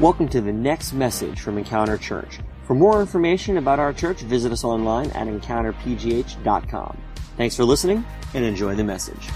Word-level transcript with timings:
Welcome 0.00 0.28
to 0.28 0.40
the 0.40 0.52
next 0.52 0.92
message 0.92 1.40
from 1.40 1.58
Encounter 1.58 1.98
Church. 1.98 2.38
For 2.68 2.74
more 2.74 3.00
information 3.00 3.56
about 3.56 3.80
our 3.80 3.92
church, 3.92 4.20
visit 4.20 4.52
us 4.52 4.62
online 4.62 5.10
at 5.10 5.26
encounterpgh.com. 5.26 6.98
Thanks 7.36 7.56
for 7.56 7.64
listening 7.64 8.04
and 8.32 8.44
enjoy 8.44 8.76
the 8.76 8.84
message. 8.84 9.28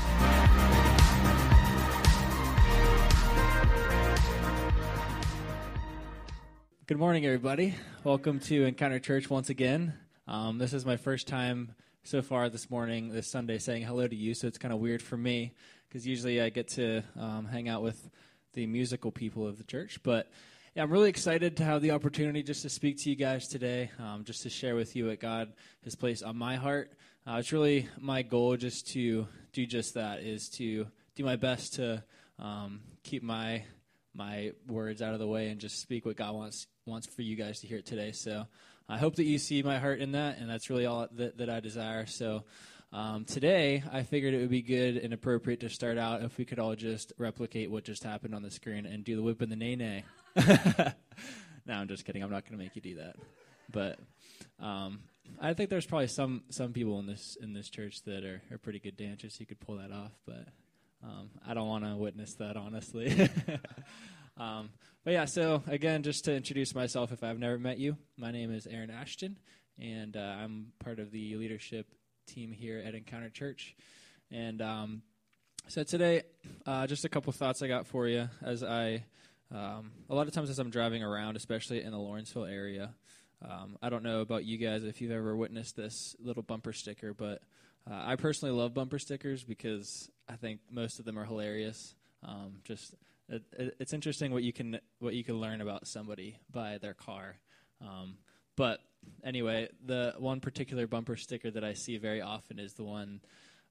Good 6.87 6.99
morning, 6.99 7.27
everybody. 7.27 7.75
Welcome 8.05 8.39
to 8.43 8.65
Encounter 8.65 9.01
Church 9.01 9.29
once 9.29 9.51
again. 9.51 9.95
Um, 10.29 10.59
this 10.59 10.73
is 10.73 10.87
my 10.87 10.97
first 10.97 11.27
time 11.27 11.75
so 12.05 12.23
far 12.23 12.49
this 12.49 12.71
morning, 12.71 13.09
this 13.09 13.27
Sunday, 13.27 13.59
saying 13.59 13.83
hello 13.83 14.07
to 14.07 14.15
you, 14.15 14.33
so 14.33 14.47
it's 14.47 14.59
kind 14.59 14.73
of 14.73 14.79
weird 14.79 15.03
for 15.03 15.17
me 15.17 15.55
because 15.89 16.07
usually 16.07 16.41
I 16.41 16.51
get 16.51 16.69
to 16.69 17.03
um, 17.19 17.47
hang 17.47 17.69
out 17.69 17.83
with 17.83 18.09
the 18.53 18.67
musical 18.67 19.11
people 19.11 19.45
of 19.49 19.59
the 19.59 19.65
church. 19.65 19.99
But 20.05 20.31
yeah, 20.75 20.83
I'm 20.83 20.91
really 20.91 21.11
excited 21.11 21.59
to 21.59 21.65
have 21.65 21.83
the 21.83 21.91
opportunity 21.91 22.43
just 22.43 22.63
to 22.63 22.71
speak 22.71 22.97
to 23.03 23.11
you 23.11 23.17
guys 23.17 23.47
today, 23.47 23.91
um, 23.99 24.25
just 24.25 24.43
to 24.45 24.49
share 24.49 24.75
with 24.75 24.97
you 24.97 25.09
what 25.09 25.21
God 25.21 25.53
has 25.85 25.95
placed 25.95 26.23
on 26.23 26.37
my 26.37 26.57
heart. 26.57 26.93
Uh, 27.27 27.35
it's 27.35 27.53
really 27.53 27.89
my 28.01 28.23
goal 28.23 28.57
just 28.57 28.89
to 28.93 29.27
do 29.53 29.67
just 29.67 29.95
that, 29.95 30.21
is 30.21 30.49
to 30.51 30.87
do 31.15 31.25
my 31.25 31.37
best 31.37 31.75
to 31.75 32.03
um, 32.39 32.81
keep 33.03 33.23
my 33.23 33.65
my 34.15 34.53
words 34.67 35.03
out 35.03 35.13
of 35.13 35.19
the 35.19 35.27
way 35.27 35.49
and 35.49 35.61
just 35.61 35.79
speak 35.79 36.07
what 36.07 36.17
God 36.17 36.35
wants 36.35 36.67
wants 36.87 37.07
for 37.07 37.21
you 37.21 37.37
guys 37.37 37.61
to 37.61 37.67
hear 37.67 37.83
today. 37.83 38.13
So 38.13 38.47
I 38.89 38.97
hope 38.97 39.17
that 39.17 39.25
you 39.25 39.39
see 39.39 39.63
my 39.63 39.79
heart 39.79 40.01
in 40.01 40.13
that, 40.13 40.39
and 40.39 40.49
that's 40.49 40.71
really 40.71 40.87
all 40.87 41.07
that, 41.13 41.37
that 41.37 41.51
I 41.51 41.61
desire. 41.61 42.07
So. 42.07 42.45
Um, 42.95 43.25
today, 43.25 43.83
I 43.91 44.03
figured 44.03 44.35
it 44.35 44.41
would 44.41 44.51
be 44.51 44.61
good 44.61 44.99
and 44.99 45.15
appropriate 45.15 45.61
to 45.61 45.71
start 45.71 45.97
out 45.97 46.23
if 46.23 46.37
we 46.37 46.45
could 46.45 46.59
all 46.59 46.75
just 46.75 47.15
replicate 47.17 47.71
what 47.71 47.85
just 47.85 48.05
happened 48.05 48.35
on 48.35 48.43
the 48.43 48.51
screen 48.51 48.85
and 48.85 49.03
do 49.03 49.17
the 49.17 49.23
whip 49.23 49.41
and 49.41 49.51
the 49.51 49.57
nay 49.57 49.77
nay. 49.77 50.05
no, 50.37 51.73
I'm 51.73 51.89
just 51.89 52.05
kidding. 52.05 52.23
I'm 52.23 52.31
not 52.31 52.45
going 52.45 52.59
to 52.59 52.63
make 52.63 52.77
you 52.77 52.83
do 52.83 52.97
that. 52.97 53.17
But 53.71 53.99
um, 54.61 55.01
I 55.41 55.55
think 55.55 55.71
there's 55.71 55.87
probably 55.87 56.09
some 56.09 56.43
some 56.51 56.75
people 56.75 56.99
in 56.99 57.07
this 57.07 57.39
in 57.41 57.55
this 57.55 57.71
church 57.71 58.03
that 58.03 58.25
are, 58.25 58.43
are 58.51 58.59
pretty 58.59 58.79
good 58.79 58.99
dancers 58.99 59.37
who 59.37 59.47
could 59.47 59.61
pull 59.61 59.79
that 59.79 59.91
off. 59.91 60.13
But 60.27 60.49
um, 61.03 61.31
I 61.49 61.55
don't 61.55 61.69
want 61.69 61.85
to 61.85 61.97
witness 61.97 62.35
that, 62.35 62.59
honestly. 62.59 63.11
um, 64.37 64.69
but 65.03 65.13
yeah, 65.15 65.25
so 65.25 65.63
again, 65.67 66.03
just 66.03 66.27
to 66.27 66.35
introduce 66.35 66.75
myself, 66.75 67.11
if 67.11 67.25
I've 67.25 67.39
never 67.39 67.59
met 67.59 67.79
you, 67.79 67.97
my 68.19 68.33
name 68.33 68.53
is 68.53 68.67
Aaron 68.67 68.91
Ashton, 68.91 69.39
and 69.81 70.15
uh, 70.15 70.21
I'm 70.21 70.73
part 70.79 70.99
of 70.99 71.11
the 71.11 71.37
leadership 71.37 71.87
team 72.27 72.53
here 72.53 72.83
at 72.85 72.95
Encounter 72.95 73.31
Church. 73.31 73.75
And 74.31 74.63
um, 74.63 75.03
so 75.69 75.83
today, 75.83 76.23
uh, 76.67 76.87
just 76.87 77.05
a 77.05 77.09
couple 77.09 77.33
thoughts 77.33 77.63
I 77.63 77.69
got 77.69 77.87
for 77.87 78.09
you 78.09 78.29
as 78.43 78.63
I, 78.65 79.05
um, 79.55 79.93
a 80.09 80.15
lot 80.15 80.27
of 80.27 80.35
times 80.35 80.51
as 80.51 80.59
I'm 80.59 80.71
driving 80.71 81.03
around, 81.03 81.37
especially 81.37 81.83
in 81.83 81.93
the 81.93 81.99
Lawrenceville 81.99 82.47
area. 82.47 82.95
Um, 83.43 83.77
I 83.83 83.89
don't 83.89 84.03
know 84.03 84.21
about 84.21 84.45
you 84.45 84.57
guys 84.57 84.85
if 84.85 85.01
you've 85.01 85.11
ever 85.11 85.37
witnessed 85.37 85.77
this 85.77 86.15
little 86.21 86.43
bumper 86.43 86.73
sticker, 86.73 87.13
but 87.13 87.43
uh, 87.91 88.03
I 88.05 88.17
personally 88.17 88.55
love 88.55 88.75
bumper 88.75 88.99
stickers 88.99 89.45
because 89.45 90.11
I 90.29 90.37
think 90.37 90.61
most 90.71 90.99
of 90.99 91.05
them 91.05 91.19
are 91.19 91.25
hilarious. 91.25 91.95
Um, 92.23 92.61
just 92.65 92.95
it, 93.29 93.43
it, 93.59 93.77
it's 93.81 93.93
interesting 93.93 94.33
what 94.33 94.43
you 94.43 94.53
can 94.53 94.79
what 95.01 95.15
you 95.15 95.25
can 95.25 95.41
learn 95.41 95.61
about 95.61 95.89
somebody 95.89 96.39
by 96.51 96.79
their 96.79 96.95
car. 96.95 97.37
Um, 97.81 98.19
but 98.57 98.81
anyway, 99.25 99.69
the 99.85 100.15
one 100.19 100.41
particular 100.41 100.87
bumper 100.87 101.17
sticker 101.17 101.51
that 101.51 101.65
I 101.65 101.75
see 101.75 101.97
very 101.99 102.21
often 102.21 102.59
is 102.59 102.75
the 102.75 102.85
one. 102.85 103.21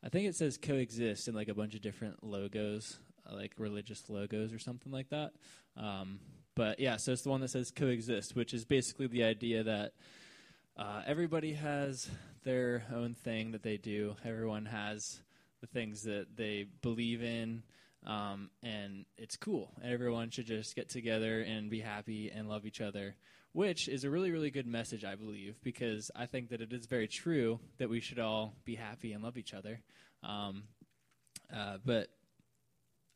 I 0.03 0.09
think 0.09 0.27
it 0.27 0.35
says 0.35 0.57
coexist 0.57 1.27
in 1.27 1.35
like 1.35 1.47
a 1.47 1.53
bunch 1.53 1.75
of 1.75 1.81
different 1.81 2.23
logos, 2.23 2.99
uh, 3.29 3.35
like 3.35 3.53
religious 3.57 4.09
logos 4.09 4.53
or 4.53 4.59
something 4.59 4.91
like 4.91 5.09
that. 5.09 5.31
Um, 5.77 6.19
but 6.55 6.79
yeah, 6.79 6.97
so 6.97 7.11
it's 7.11 7.21
the 7.21 7.29
one 7.29 7.41
that 7.41 7.49
says 7.49 7.71
coexist, 7.71 8.35
which 8.35 8.53
is 8.53 8.65
basically 8.65 9.07
the 9.07 9.23
idea 9.23 9.63
that 9.63 9.93
uh, 10.77 11.01
everybody 11.05 11.53
has 11.53 12.09
their 12.43 12.83
own 12.93 13.13
thing 13.13 13.51
that 13.51 13.63
they 13.63 13.77
do. 13.77 14.15
Everyone 14.25 14.65
has 14.65 15.21
the 15.61 15.67
things 15.67 16.03
that 16.03 16.35
they 16.35 16.65
believe 16.81 17.21
in, 17.21 17.61
um, 18.05 18.49
and 18.63 19.05
it's 19.17 19.37
cool. 19.37 19.71
Everyone 19.83 20.31
should 20.31 20.47
just 20.47 20.75
get 20.75 20.89
together 20.89 21.41
and 21.41 21.69
be 21.69 21.79
happy 21.79 22.31
and 22.33 22.49
love 22.49 22.65
each 22.65 22.81
other 22.81 23.15
which 23.53 23.87
is 23.87 24.03
a 24.03 24.09
really, 24.09 24.31
really 24.31 24.51
good 24.51 24.67
message, 24.67 25.03
I 25.03 25.15
believe, 25.15 25.55
because 25.61 26.09
I 26.15 26.25
think 26.25 26.49
that 26.49 26.61
it 26.61 26.71
is 26.71 26.85
very 26.85 27.07
true 27.07 27.59
that 27.77 27.89
we 27.89 27.99
should 27.99 28.19
all 28.19 28.53
be 28.63 28.75
happy 28.75 29.11
and 29.13 29.23
love 29.23 29.37
each 29.37 29.53
other. 29.53 29.81
Um, 30.23 30.63
uh, 31.53 31.77
but 31.85 32.09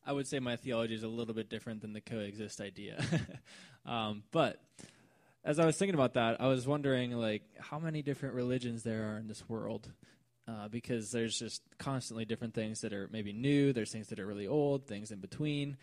I 0.06 0.12
would 0.12 0.28
say 0.28 0.40
my 0.40 0.56
theology 0.56 0.94
is 0.94 1.04
a 1.04 1.08
little 1.08 1.34
bit 1.34 1.50
different 1.50 1.82
than 1.82 1.94
the 1.94 2.02
coexist 2.02 2.60
idea. 2.60 3.04
um, 3.86 4.24
but 4.32 4.62
as 5.44 5.60
I 5.60 5.66
was 5.66 5.78
thinking 5.78 5.96
about 5.96 6.16
that, 6.16 6.42
I 6.42 6.48
was 6.48 6.68
wondering, 6.68 7.12
like, 7.12 7.44
how 7.60 7.80
many 7.80 8.02
different 8.02 8.36
religions 8.36 8.84
there 8.84 9.14
are 9.14 9.18
in 9.18 9.28
this 9.28 9.48
world. 9.48 9.92
Uh, 10.48 10.68
because 10.68 11.12
there's 11.12 11.40
just 11.40 11.64
constantly 11.80 12.24
different 12.24 12.54
things 12.54 12.82
that 12.82 12.94
are 12.94 13.10
maybe 13.12 13.34
new, 13.34 13.74
there's 13.74 13.92
things 13.92 14.10
that 14.10 14.20
are 14.20 14.28
really 14.28 14.46
old, 14.46 14.86
things 14.86 15.10
in 15.10 15.20
between. 15.20 15.76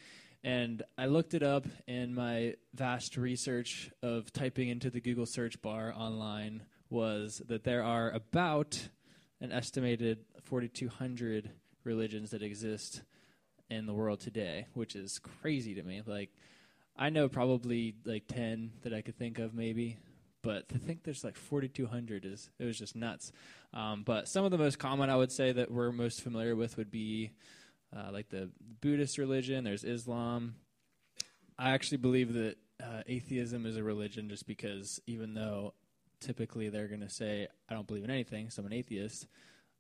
And 0.45 0.83
I 0.99 1.07
looked 1.07 1.35
it 1.35 1.43
up 1.43 1.67
in 1.87 2.15
my 2.15 2.55
vast 2.75 3.17
research 3.17 3.91
of 4.03 4.33
typing 4.33 4.69
into 4.69 4.91
the 4.91 5.01
Google 5.01 5.27
search 5.27 5.63
bar 5.63 5.95
online 5.97 6.63
was 6.91 7.41
that 7.47 7.65
there 7.65 7.85
are 7.85 8.11
about 8.11 8.89
an 9.41 9.53
estimated 9.53 10.19
4,200 10.43 11.51
religions 11.85 12.31
that 12.31 12.43
exist 12.43 13.03
in 13.71 13.87
the 13.87 13.95
world 13.95 14.21
today, 14.21 14.67
which 14.75 14.95
is 14.95 15.19
crazy 15.19 15.75
to 15.75 15.83
me. 15.83 16.03
Like, 16.05 16.31
I 16.97 17.09
know 17.11 17.29
probably 17.29 17.95
like 18.05 18.27
10 18.27 18.73
that 18.83 18.93
I 18.93 19.01
could 19.01 19.17
think 19.17 19.39
of 19.39 19.55
maybe, 19.55 19.97
but 20.43 20.69
to 20.71 20.79
think 20.79 21.05
there's 21.05 21.25
like 21.25 21.37
4,200 21.37 22.25
is, 22.25 22.51
it 22.59 22.65
was 22.65 22.79
just 22.79 22.97
nuts. 22.97 23.33
Um, 23.73 24.03
but 24.03 24.29
some 24.29 24.45
of 24.45 24.51
the 24.51 24.59
most 24.59 24.79
common 24.79 25.09
I 25.09 25.17
would 25.17 25.33
say 25.33 25.53
that 25.53 25.71
we're 25.71 25.93
most 25.93 26.21
familiar 26.21 26.55
with 26.55 26.77
would 26.77 26.91
be 26.91 27.31
uh, 27.97 28.11
like 28.13 28.29
the 28.29 28.51
Buddhist 28.81 29.19
religion, 29.19 29.65
there's 29.65 29.85
Islam. 29.85 30.55
I 31.59 31.71
actually 31.71 31.99
believe 31.99 32.33
that 32.33 32.57
uh, 32.83 33.03
atheism 33.07 33.67
is 33.67 33.77
a 33.77 33.83
religion 33.83 34.29
just 34.29 34.47
because 34.47 35.01
even 35.07 35.35
though 35.35 35.75
typically 36.21 36.69
they're 36.69 36.89
going 36.89 37.01
to 37.01 37.11
say, 37.11 37.49
I 37.69 37.75
don't 37.75 37.87
believe 37.87 38.05
in 38.05 38.11
anything, 38.11 38.51
so 38.51 38.63
I'm 38.63 38.67
an 38.67 38.73
atheist. 38.73 39.27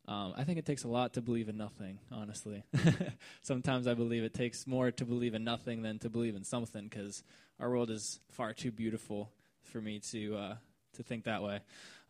Um, 0.08 0.34
I 0.36 0.44
think 0.44 0.58
it 0.58 0.66
takes 0.66 0.82
a 0.82 0.88
lot 0.88 1.14
to 1.14 1.22
believe 1.22 1.48
in 1.48 1.56
nothing, 1.56 2.00
honestly. 2.10 2.64
Sometimes 3.42 3.86
I 3.86 3.94
believe 3.94 4.24
it 4.24 4.34
takes 4.34 4.66
more 4.66 4.90
to 4.90 5.04
believe 5.04 5.34
in 5.34 5.44
nothing 5.44 5.82
than 5.82 6.00
to 6.00 6.10
believe 6.10 6.34
in 6.34 6.42
something 6.42 6.88
because 6.88 7.22
our 7.60 7.70
world 7.70 7.90
is 7.90 8.18
far 8.30 8.52
too 8.52 8.72
beautiful 8.72 9.30
for 9.62 9.80
me 9.80 10.00
to 10.10 10.36
uh, 10.36 10.54
to 10.94 11.02
think 11.02 11.24
that 11.24 11.42
way. 11.42 11.60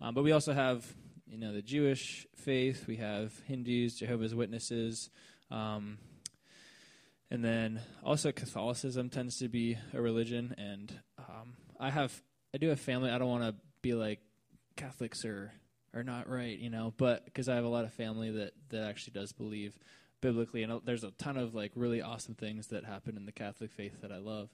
Um, 0.00 0.14
but 0.14 0.24
we 0.24 0.32
also 0.32 0.54
have, 0.54 0.86
you 1.26 1.38
know, 1.38 1.52
the 1.52 1.62
Jewish 1.62 2.26
faith. 2.34 2.86
We 2.88 2.96
have 2.96 3.32
Hindus, 3.46 3.96
Jehovah's 3.96 4.34
Witnesses, 4.34 5.10
um, 5.52 5.98
and 7.30 7.44
then 7.44 7.80
also 8.02 8.32
Catholicism 8.32 9.10
tends 9.10 9.38
to 9.38 9.48
be 9.48 9.76
a 9.94 10.00
religion, 10.00 10.54
and 10.58 10.92
um, 11.18 11.54
I 11.78 11.90
have 11.90 12.20
I 12.54 12.58
do 12.58 12.68
have 12.68 12.80
family. 12.80 13.10
I 13.10 13.18
don't 13.18 13.28
want 13.28 13.44
to 13.44 13.54
be 13.82 13.94
like 13.94 14.20
Catholics 14.76 15.24
are 15.24 15.52
are 15.94 16.02
not 16.02 16.28
right, 16.28 16.58
you 16.58 16.70
know, 16.70 16.94
but 16.96 17.24
because 17.26 17.48
I 17.48 17.54
have 17.54 17.64
a 17.64 17.68
lot 17.68 17.84
of 17.84 17.92
family 17.92 18.30
that 18.30 18.52
that 18.70 18.84
actually 18.84 19.12
does 19.12 19.32
believe 19.32 19.78
biblically, 20.20 20.62
and 20.62 20.80
there's 20.84 21.04
a 21.04 21.10
ton 21.12 21.36
of 21.36 21.54
like 21.54 21.72
really 21.74 22.00
awesome 22.00 22.34
things 22.34 22.69
that 22.69 22.84
happen 22.84 23.16
in 23.16 23.26
the 23.26 23.32
Catholic 23.32 23.72
faith 23.72 24.00
that 24.00 24.12
I 24.12 24.19
love 24.19 24.48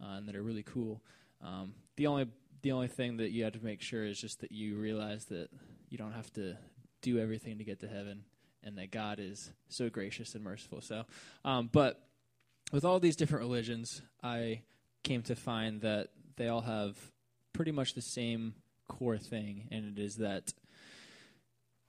uh, 0.00 0.16
and 0.16 0.28
that 0.28 0.36
are 0.36 0.42
really 0.42 0.62
cool. 0.62 1.02
Um, 1.42 1.74
the 1.96 2.06
only 2.06 2.28
the 2.62 2.72
only 2.72 2.88
thing 2.88 3.16
that 3.16 3.32
you 3.32 3.44
have 3.44 3.54
to 3.54 3.64
make 3.64 3.82
sure 3.82 4.04
is 4.04 4.20
just 4.20 4.40
that 4.40 4.52
you 4.52 4.76
realize 4.76 5.24
that 5.26 5.48
you 5.88 5.98
don't 5.98 6.12
have 6.12 6.32
to 6.34 6.56
do 7.02 7.18
everything 7.18 7.58
to 7.58 7.64
get 7.64 7.80
to 7.80 7.88
heaven 7.88 8.24
and 8.64 8.78
that 8.78 8.90
God 8.90 9.18
is 9.20 9.52
so 9.68 9.88
gracious 9.88 10.34
and 10.34 10.42
merciful. 10.42 10.80
So, 10.80 11.04
um, 11.44 11.68
but 11.70 12.00
with 12.72 12.84
all 12.84 12.98
these 12.98 13.16
different 13.16 13.44
religions, 13.44 14.02
I 14.22 14.62
came 15.02 15.22
to 15.22 15.36
find 15.36 15.82
that 15.82 16.08
they 16.36 16.48
all 16.48 16.62
have 16.62 16.96
pretty 17.52 17.70
much 17.70 17.94
the 17.94 18.02
same 18.02 18.54
core 18.88 19.18
thing, 19.18 19.68
and 19.70 19.96
it 19.96 20.02
is 20.02 20.16
that 20.16 20.52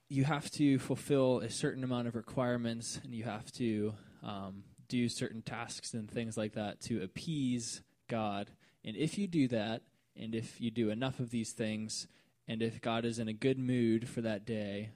you 0.10 0.24
have 0.26 0.52
to 0.52 0.78
fulfill 0.78 1.40
a 1.40 1.50
certain 1.50 1.84
amount 1.84 2.08
of 2.08 2.16
requirements, 2.16 3.00
and 3.04 3.14
you 3.14 3.24
have 3.24 3.52
to 3.54 3.96
um, 4.22 4.64
do 4.88 5.10
certain 5.10 5.42
tasks 5.42 5.94
and 5.94 6.10
things 6.10 6.38
like 6.38 6.54
that 6.54 6.82
to 6.82 7.02
appease 7.02 7.82
God. 8.08 8.52
And 8.84 8.96
if 8.96 9.18
you 9.18 9.28
do 9.28 9.48
that, 9.48 9.82
and 10.16 10.36
if 10.36 10.62
you 10.62 10.70
do 10.70 10.90
enough 10.90 11.20
of 11.20 11.32
these 11.32 11.52
things, 11.52 12.08
and 12.48 12.62
if 12.62 12.82
God 12.82 13.06
is 13.06 13.18
in 13.18 13.28
a 13.28 13.34
good 13.34 13.58
mood 13.58 14.08
for 14.08 14.22
that 14.22 14.46
day, 14.46 14.92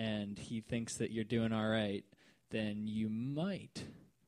and 0.00 0.38
he 0.38 0.62
thinks 0.62 0.96
that 0.96 1.10
you're 1.10 1.24
doing 1.24 1.52
all 1.52 1.68
right, 1.68 2.04
then 2.50 2.86
you 2.86 3.10
might 3.10 3.84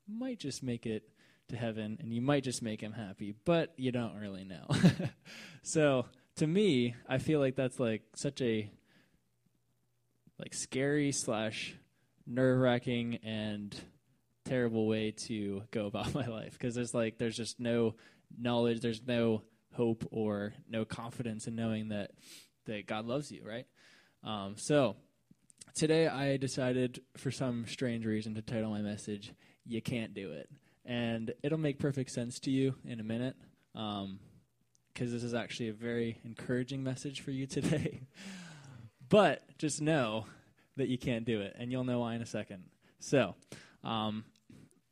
might 0.07 0.37
just 0.37 0.61
make 0.61 0.85
it 0.85 1.03
to 1.49 1.55
heaven 1.55 1.97
and 1.99 2.13
you 2.13 2.21
might 2.21 2.43
just 2.43 2.61
make 2.61 2.79
him 2.79 2.91
happy, 2.91 3.33
but 3.43 3.73
you 3.77 3.91
don't 3.91 4.15
really 4.15 4.43
know. 4.43 4.67
so, 5.63 6.05
to 6.35 6.45
me, 6.45 6.93
I 7.09 7.17
feel 7.17 7.39
like 7.39 7.55
that's 7.55 7.79
like 7.79 8.03
such 8.15 8.41
a 8.41 8.69
like 10.37 10.53
scary 10.53 11.11
slash 11.11 11.75
nerve 12.27 12.59
wracking 12.59 13.15
and 13.23 13.75
terrible 14.45 14.87
way 14.87 15.11
to 15.11 15.63
go 15.71 15.87
about 15.87 16.13
my 16.13 16.27
life 16.27 16.53
because 16.53 16.75
there's 16.75 16.93
like 16.93 17.17
there's 17.17 17.37
just 17.37 17.59
no 17.59 17.95
knowledge, 18.37 18.81
there's 18.81 19.01
no 19.07 19.41
hope 19.73 20.05
or 20.11 20.53
no 20.69 20.85
confidence 20.85 21.47
in 21.47 21.55
knowing 21.55 21.89
that 21.89 22.11
that 22.65 22.85
God 22.85 23.05
loves 23.05 23.31
you, 23.31 23.43
right? 23.43 23.65
Um, 24.23 24.55
so 24.55 24.95
today 25.73 26.07
I 26.07 26.37
decided 26.37 27.01
for 27.17 27.31
some 27.31 27.65
strange 27.67 28.05
reason 28.05 28.35
to 28.35 28.41
title 28.41 28.71
my 28.71 28.81
message 28.81 29.33
"You 29.65 29.81
Can't 29.81 30.13
Do 30.13 30.31
It," 30.31 30.49
and 30.85 31.33
it'll 31.43 31.57
make 31.57 31.79
perfect 31.79 32.11
sense 32.11 32.39
to 32.41 32.51
you 32.51 32.75
in 32.85 32.99
a 32.99 33.03
minute. 33.03 33.35
Um, 33.75 34.19
because 34.93 35.11
this 35.11 35.23
is 35.23 35.33
actually 35.33 35.69
a 35.69 35.73
very 35.73 36.19
encouraging 36.23 36.83
message 36.83 37.21
for 37.21 37.31
you 37.31 37.47
today. 37.47 38.01
but 39.09 39.41
just 39.57 39.81
know 39.81 40.25
that 40.75 40.87
you 40.87 40.97
can't 40.97 41.25
do 41.25 41.41
it, 41.41 41.55
and 41.57 41.71
you'll 41.71 41.83
know 41.83 41.99
why 41.99 42.15
in 42.15 42.21
a 42.21 42.25
second. 42.25 42.63
So, 42.99 43.35
um, 43.83 44.23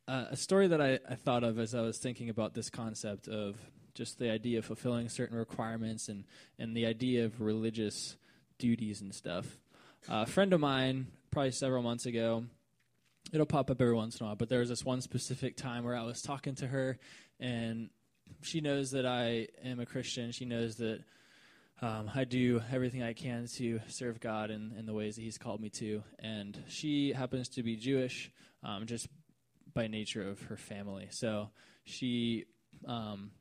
uh, 0.07 0.25
a 0.31 0.35
story 0.35 0.67
that 0.67 0.81
I, 0.81 0.99
I, 1.09 1.15
thought 1.15 1.43
of 1.43 1.57
as 1.59 1.73
I 1.73 1.81
was 1.81 1.97
thinking 1.97 2.29
about 2.29 2.53
this 2.53 2.69
concept 2.69 3.27
of 3.27 3.55
just 3.93 4.19
the 4.19 4.29
idea 4.29 4.59
of 4.59 4.65
fulfilling 4.65 5.07
certain 5.09 5.37
requirements 5.37 6.09
and, 6.09 6.25
and 6.59 6.75
the 6.75 6.85
idea 6.85 7.25
of 7.25 7.39
religious 7.39 8.17
duties 8.57 9.01
and 9.01 9.13
stuff. 9.13 9.57
Uh, 10.09 10.23
a 10.23 10.25
friend 10.25 10.51
of 10.51 10.59
mine, 10.59 11.07
probably 11.29 11.51
several 11.51 11.83
months 11.83 12.05
ago, 12.05 12.43
it'll 13.31 13.45
pop 13.45 13.69
up 13.69 13.79
every 13.79 13.93
once 13.93 14.19
in 14.19 14.25
a 14.25 14.29
while, 14.29 14.35
but 14.35 14.49
there 14.49 14.59
was 14.59 14.69
this 14.69 14.83
one 14.83 15.01
specific 15.01 15.55
time 15.55 15.83
where 15.83 15.95
I 15.95 16.03
was 16.03 16.21
talking 16.21 16.55
to 16.55 16.67
her, 16.67 16.97
and 17.39 17.89
she 18.41 18.61
knows 18.61 18.91
that 18.91 19.05
I 19.05 19.47
am 19.63 19.79
a 19.79 19.85
Christian. 19.85 20.31
She 20.31 20.45
knows 20.45 20.77
that 20.77 21.03
um, 21.81 22.09
I 22.13 22.23
do 22.23 22.61
everything 22.71 23.03
I 23.03 23.13
can 23.13 23.47
to 23.57 23.79
serve 23.87 24.19
God 24.19 24.49
in, 24.49 24.73
in 24.77 24.85
the 24.85 24.93
ways 24.93 25.15
that 25.15 25.21
He's 25.21 25.37
called 25.37 25.61
me 25.61 25.69
to. 25.69 26.03
And 26.19 26.57
she 26.67 27.13
happens 27.13 27.49
to 27.49 27.63
be 27.63 27.75
Jewish, 27.75 28.31
um, 28.63 28.85
just 28.85 29.07
by 29.73 29.87
nature 29.87 30.27
of 30.27 30.41
her 30.43 30.57
family. 30.57 31.07
So 31.11 31.49
she, 31.83 32.45
um, 32.87 33.31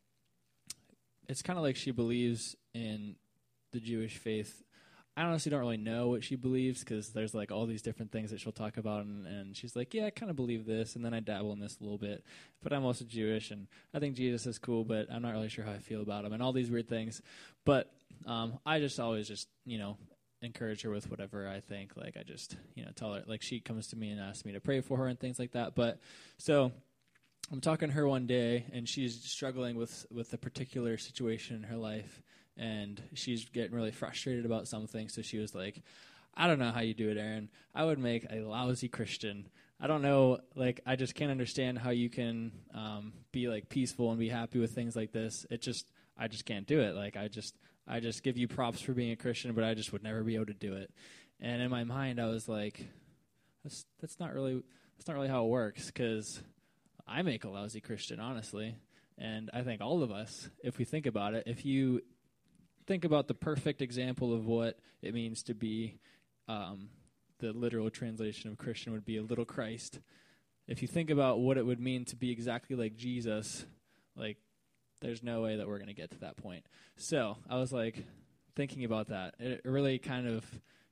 it's 1.29 1.43
kind 1.43 1.59
of 1.59 1.63
like 1.63 1.77
she 1.77 1.91
believes 1.91 2.57
in 2.75 3.17
the 3.73 3.81
Jewish 3.81 4.17
faith 4.17 4.63
I 5.17 5.25
honestly 5.25 5.51
don't 5.51 5.61
really 5.61 5.77
know 5.77 6.09
what 6.09 6.23
she 6.25 6.37
believes 6.37 6.81
because 6.81 7.11
there's 7.11 7.35
like 7.35 7.51
all 7.51 7.67
these 7.67 7.83
different 7.83 8.13
things 8.13 8.31
that 8.31 8.41
she'll 8.41 8.53
talk 8.53 8.77
about, 8.77 9.05
and, 9.05 9.27
and 9.27 9.57
she's 9.57 9.75
like, 9.75 9.93
"Yeah, 9.93 10.07
I 10.07 10.11
kind 10.11 10.31
of 10.31 10.37
believe 10.37 10.67
this," 10.67 10.95
and 10.95 11.05
then 11.05 11.13
I 11.13 11.21
dabble 11.21 11.53
in 11.53 11.59
this 11.59 11.79
a 11.81 11.83
little 11.83 11.99
bit. 11.99 12.25
But 12.63 12.73
I'm 12.73 12.85
also 12.85 13.05
Jewish, 13.05 13.51
and 13.51 13.67
I 13.93 13.99
think 13.99 14.15
Jesus 14.15 14.47
is 14.47 14.59
cool, 14.59 14.85
but 14.85 15.09
I'm 15.13 15.23
not 15.23 15.33
really 15.33 15.49
sure 15.49 15.65
how 15.65 15.73
I 15.73 15.79
feel 15.79 16.01
about 16.01 16.25
him, 16.25 16.33
and 16.33 16.43
all 16.43 16.53
these 16.53 16.71
weird 16.71 16.89
things. 16.89 17.21
But 17.65 17.93
um, 18.27 18.59
I 18.65 18.79
just 18.79 19.01
always 19.01 19.27
just 19.27 19.49
you 19.67 19.79
know 19.79 19.97
encourage 20.43 20.83
her 20.83 20.91
with 20.91 21.11
whatever 21.11 21.49
I 21.49 21.61
think. 21.61 21.97
Like 21.97 22.17
I 22.17 22.23
just 22.23 22.57
you 22.75 22.85
know 22.85 22.91
tell 22.95 23.13
her 23.15 23.23
like 23.27 23.43
she 23.43 23.61
comes 23.61 23.89
to 23.89 23.97
me 23.97 24.11
and 24.11 24.21
asks 24.21 24.45
me 24.45 24.53
to 24.53 24.61
pray 24.61 24.81
for 24.81 24.97
her 24.99 25.07
and 25.07 25.19
things 25.19 25.39
like 25.39 25.53
that. 25.53 25.75
But 25.75 25.99
so 26.39 26.73
I'm 27.53 27.61
talking 27.61 27.89
to 27.89 27.95
her 27.95 28.07
one 28.07 28.27
day, 28.27 28.65
and 28.73 28.89
she's 28.89 29.23
struggling 29.25 29.77
with 29.77 30.07
with 30.11 30.33
a 30.33 30.39
particular 30.39 30.97
situation 30.99 31.57
in 31.57 31.65
her 31.65 31.77
life 31.77 32.23
and 32.61 33.03
she's 33.15 33.47
getting 33.47 33.75
really 33.75 33.91
frustrated 33.91 34.45
about 34.45 34.69
something. 34.69 35.09
So 35.09 35.23
she 35.23 35.39
was 35.39 35.55
like, 35.55 35.83
I 36.35 36.47
don't 36.47 36.59
know 36.59 36.71
how 36.71 36.81
you 36.81 36.93
do 36.95 37.09
it, 37.09 37.17
Aaron. 37.17 37.49
I 37.75 37.85
would 37.85 37.99
make 37.99 38.27
a 38.31 38.41
lousy 38.41 38.89
Christian. 38.89 39.49
I 39.81 39.87
don't 39.87 40.03
know, 40.03 40.41
like, 40.55 40.81
I 40.85 40.95
just 40.95 41.15
can't 41.15 41.31
understand 41.31 41.79
how 41.79 41.89
you 41.89 42.11
can 42.11 42.53
um, 42.75 43.15
be 43.33 43.49
like 43.49 43.71
peaceful 43.71 44.11
and 44.11 44.19
be 44.19 44.29
happy 44.29 44.59
with 44.59 44.73
things 44.73 44.95
like 44.95 45.11
this. 45.11 45.47
It 45.51 45.63
just, 45.63 45.91
I 46.19 46.29
just 46.29 46.45
can't 46.45 46.67
do 46.67 46.81
it. 46.81 46.95
Like, 46.95 47.17
I 47.17 47.29
just, 47.29 47.57
I 47.89 47.99
just 47.99 48.23
give 48.23 48.37
you 48.37 48.47
props 48.47 48.83
for 48.83 48.93
being 48.93 49.13
a 49.13 49.17
Christian, 49.17 49.55
but 49.55 49.65
I 49.65 49.73
just 49.73 49.91
would 49.93 50.03
never 50.03 50.23
be 50.23 50.35
able 50.35 50.47
to 50.47 50.55
do 50.55 50.75
it. 50.75 50.91
And 51.41 51.63
in 51.63 51.71
my 51.71 51.85
mind, 51.85 52.21
I 52.21 52.27
was 52.27 52.47
like, 52.47 52.87
that's 53.65 53.87
that's 54.01 54.21
not 54.21 54.35
really 54.35 54.63
that's 54.97 55.09
not 55.09 55.17
really 55.17 55.29
how 55.29 55.45
it 55.45 55.49
works 55.49 55.87
because 55.87 56.43
I 57.09 57.23
make 57.23 57.45
a 57.45 57.49
lousy 57.49 57.81
Christian, 57.81 58.21
honestly. 58.21 58.77
And 59.17 59.51
I 59.53 59.63
think 59.63 59.81
all 59.81 60.03
of 60.03 60.11
us, 60.11 60.49
if 60.63 60.79
we 60.79 60.85
think 60.85 61.07
about 61.07 61.35
it, 61.35 61.45
if 61.47 61.65
you 61.65 62.03
think 62.91 63.05
about 63.05 63.29
the 63.29 63.35
perfect 63.35 63.83
example 63.83 64.35
of 64.35 64.47
what 64.47 64.77
it 65.01 65.15
means 65.15 65.45
to 65.45 65.55
be 65.55 66.01
um, 66.49 66.89
the 67.39 67.53
literal 67.53 67.89
translation 67.89 68.51
of 68.51 68.59
Christian 68.59 68.93
would 68.93 69.05
be 69.05 69.17
a 69.17 69.23
little 69.23 69.45
Christ. 69.45 70.01
If 70.67 70.83
you 70.83 70.89
think 70.89 71.09
about 71.09 71.39
what 71.39 71.57
it 71.57 71.65
would 71.65 71.79
mean 71.79 72.05
to 72.07 72.17
be 72.17 72.33
exactly 72.33 72.75
like 72.75 72.97
Jesus, 72.97 73.65
like 74.17 74.39
there's 75.01 75.23
no 75.23 75.41
way 75.41 75.55
that 75.55 75.69
we're 75.69 75.77
going 75.77 75.87
to 75.87 75.95
get 75.95 76.11
to 76.11 76.19
that 76.19 76.37
point. 76.37 76.67
So 76.97 77.37
I 77.49 77.59
was 77.59 77.73
like 77.73 78.05
thinking 78.57 78.85
about 78.85 79.11
that. 79.11 79.37
It 79.39 79.61
really 79.65 80.01
kind 80.01 80.27
of 80.27 80.45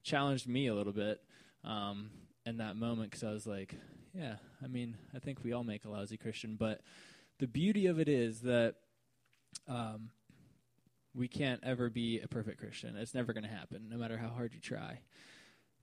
challenged 0.05 0.47
me 0.47 0.69
a 0.69 0.77
little 0.77 0.93
bit 0.93 1.21
um, 1.65 2.11
in 2.47 2.59
that 2.59 2.77
moment 2.77 3.11
because 3.11 3.25
I 3.25 3.33
was 3.33 3.45
like, 3.45 3.75
yeah, 4.15 4.37
I 4.63 4.69
mean, 4.69 4.97
I 5.17 5.19
think 5.19 5.43
we 5.43 5.53
all 5.53 5.65
make 5.65 5.85
a 5.85 5.91
lousy 5.91 6.17
Christian, 6.17 6.55
but 6.55 6.81
the 7.41 7.49
beauty 7.49 7.87
of 7.87 7.99
it 7.99 8.09
is 8.09 8.43
that 8.43 8.77
um, 9.67 10.11
we 11.15 11.29
can't 11.29 11.61
ever 11.65 11.91
be 11.91 12.21
a 12.21 12.29
perfect 12.29 12.59
Christian. 12.59 12.97
It's 12.97 13.15
never 13.15 13.33
going 13.33 13.45
to 13.45 13.51
happen, 13.51 13.89
no 13.89 13.97
matter 13.97 14.19
how 14.19 14.29
hard 14.29 14.55
you 14.55 14.61
try. 14.61 15.01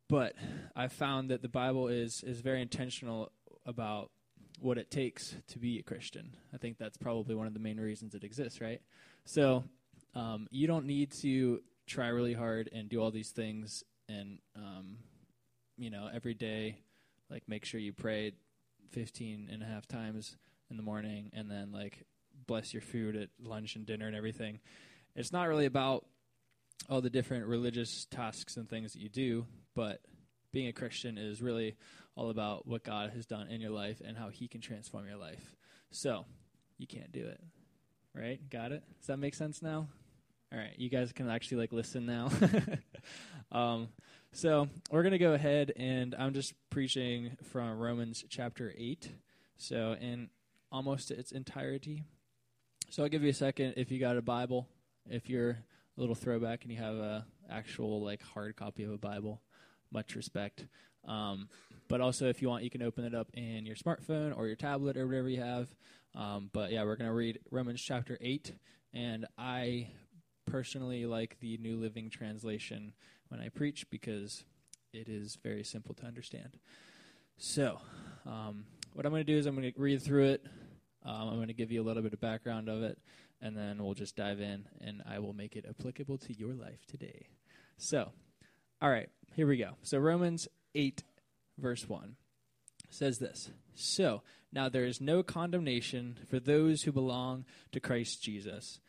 But 0.08 0.34
I've 0.76 0.94
found 0.94 1.30
that 1.32 1.42
the 1.42 1.50
Bible 1.50 1.88
is 1.88 2.24
is 2.24 2.42
very 2.42 2.62
intentional 2.62 3.32
about 3.66 4.12
what 4.60 4.78
it 4.78 4.90
takes 4.90 5.36
to 5.48 5.60
be 5.60 5.80
a 5.80 5.84
Christian. 5.84 6.36
I 6.54 6.58
think 6.58 6.78
that's 6.78 6.98
probably 6.98 7.36
one 7.36 7.48
of 7.48 7.54
the 7.54 7.60
main 7.60 7.80
reasons 7.80 8.16
it 8.16 8.24
exists, 8.24 8.62
right? 8.62 8.82
So 9.26 9.64
um, 10.14 10.48
you 10.52 10.68
don't 10.68 10.86
need 10.86 11.12
to 11.22 11.62
try 11.88 12.08
really 12.08 12.34
hard 12.34 12.70
and 12.74 12.90
do 12.90 13.02
all 13.02 13.12
these 13.12 13.32
things 13.32 13.84
and 14.10 14.40
um, 14.56 14.98
you 15.78 15.90
know 15.90 16.10
every 16.14 16.34
day 16.34 16.80
like 17.30 17.44
make 17.48 17.66
sure 17.66 17.80
you 17.80 17.94
pray 17.94 18.32
15 18.92 19.50
and 19.52 19.62
a 19.62 19.66
half 19.66 19.88
times 19.88 20.38
in 20.70 20.78
the 20.78 20.84
morning 20.84 21.32
and 21.34 21.50
then 21.50 21.72
like 21.72 22.06
bless 22.48 22.74
your 22.74 22.82
food 22.82 23.16
at 23.16 23.30
lunch 23.40 23.76
and 23.76 23.86
dinner 23.86 24.08
and 24.08 24.16
everything 24.16 24.60
it's 25.16 25.32
not 25.32 25.48
really 25.48 25.66
about 25.66 26.06
all 26.90 27.02
the 27.02 27.10
different 27.10 27.46
religious 27.46 28.06
tasks 28.12 28.58
and 28.58 28.70
things 28.70 28.94
that 28.94 29.02
you 29.02 29.10
do, 29.10 29.46
but 29.76 30.02
being 30.52 30.68
a 30.68 30.74
Christian 30.74 31.18
is 31.18 31.42
really 31.42 31.76
all 32.16 32.30
about 32.30 32.68
what 32.68 32.84
God 32.84 33.12
has 33.12 33.26
done 33.26 33.48
in 33.48 33.62
your 33.62 33.72
life 33.72 34.02
and 34.06 34.18
how 34.18 34.30
He 34.30 34.48
can 34.48 34.62
transform 34.62 35.08
your 35.08 35.18
life. 35.18 35.56
So, 35.92 36.26
you 36.78 36.88
can't 36.88 37.12
do 37.12 37.26
it. 37.26 37.40
Right? 38.14 38.50
Got 38.50 38.72
it? 38.72 38.84
Does 39.00 39.08
that 39.08 39.18
make 39.18 39.36
sense 39.36 39.62
now? 39.62 39.88
All 40.54 40.60
right, 40.60 40.74
you 40.78 40.90
guys 40.90 41.12
can 41.12 41.30
actually 41.30 41.58
like 41.58 41.74
listen 41.74 42.06
now. 42.06 42.30
um, 43.52 43.90
so 44.32 44.70
we're 44.92 45.04
gonna 45.04 45.18
go 45.18 45.34
ahead 45.34 45.74
and 45.76 46.16
I'm 46.18 46.34
just 46.34 46.54
preaching 46.70 47.36
from 47.52 47.78
Romans 47.80 48.24
chapter 48.30 48.74
eight. 48.78 49.10
So 49.58 49.96
in 50.00 50.30
almost 50.72 51.12
its 51.12 51.32
entirety. 51.32 52.04
So 52.90 53.04
I'll 53.04 53.10
give 53.10 53.24
you 53.24 53.30
a 53.30 53.34
second 53.34 53.74
if 53.78 53.92
you 53.92 54.00
got 54.00 54.18
a 54.18 54.22
Bible 54.22 54.68
if 55.10 55.30
you're 55.30 55.52
a 55.52 56.00
little 56.00 56.16
throwback 56.16 56.64
and 56.64 56.72
you 56.72 56.78
have 56.78 56.96
a 56.96 57.26
actual 57.50 58.02
like 58.02 58.22
hard 58.22 58.56
copy 58.56 58.84
of 58.84 58.92
a 58.92 58.98
Bible, 58.98 59.42
much 59.92 60.16
respect. 60.16 60.68
Um, 61.08 61.50
but 61.88 62.02
also, 62.02 62.28
if 62.28 62.42
you 62.42 62.50
want, 62.50 62.64
you 62.64 62.70
can 62.70 62.82
open 62.82 63.06
it 63.06 63.14
up 63.14 63.30
in 63.34 63.66
your 63.66 63.76
smartphone 63.76 64.36
or 64.36 64.48
your 64.48 64.56
tablet 64.56 64.98
or 64.98 65.06
whatever 65.06 65.30
you 65.30 65.42
have. 65.42 65.68
Um, 66.16 66.50
but 66.52 66.72
yeah, 66.72 66.84
we're 66.84 66.96
going 66.96 67.10
to 67.10 67.14
read 67.14 67.40
Romans 67.52 67.82
chapter 67.82 68.18
8. 68.22 68.54
And 68.94 69.26
I 69.38 69.90
personally 70.46 71.06
like 71.06 71.38
the 71.40 71.58
New 71.58 71.78
Living 71.78 72.10
Translation 72.10 72.94
when 73.28 73.40
I 73.40 73.50
preach 73.50 73.90
because 73.90 74.46
it 74.94 75.10
is 75.10 75.38
very 75.44 75.64
simple 75.64 75.94
to 75.96 76.06
understand. 76.06 76.58
So, 77.38 77.80
um, 78.26 78.66
what 78.94 79.06
I'm 79.06 79.12
going 79.12 79.26
to 79.26 79.32
do 79.32 79.38
is 79.38 79.46
I'm 79.46 79.56
going 79.56 79.72
to 79.72 79.80
read 79.80 80.02
through 80.02 80.26
it. 80.26 80.46
Um, 81.06 81.28
I'm 81.30 81.36
going 81.36 81.48
to 81.48 81.54
give 81.54 81.72
you 81.72 81.82
a 81.82 81.86
little 81.86 82.02
bit 82.02 82.14
of 82.14 82.22
background 82.22 82.70
of 82.70 82.82
it, 82.82 82.98
and 83.42 83.56
then 83.56 83.84
we'll 83.84 83.94
just 83.94 84.16
dive 84.16 84.40
in 84.40 84.68
and 84.82 85.02
I 85.08 85.20
will 85.20 85.34
make 85.34 85.56
it 85.56 85.66
applicable 85.70 86.18
to 86.20 86.34
your 86.34 86.54
life 86.54 86.86
today. 86.88 87.28
So, 87.78 88.12
all 88.82 88.90
right, 88.90 89.10
here 89.36 89.48
we 89.48 89.58
go. 89.58 89.72
So, 89.82 89.98
Romans 89.98 90.48
8, 90.74 91.04
verse 91.58 91.88
1 91.88 92.16
says 92.90 93.20
this 93.20 93.52
So, 93.74 94.22
now 94.52 94.70
there 94.70 94.86
is 94.86 95.02
no 95.02 95.24
condemnation 95.24 96.18
for 96.30 96.40
those 96.40 96.84
who 96.84 96.92
belong 96.92 97.46
to 97.72 97.80
Christ 97.80 98.24
Jesus. 98.24 98.80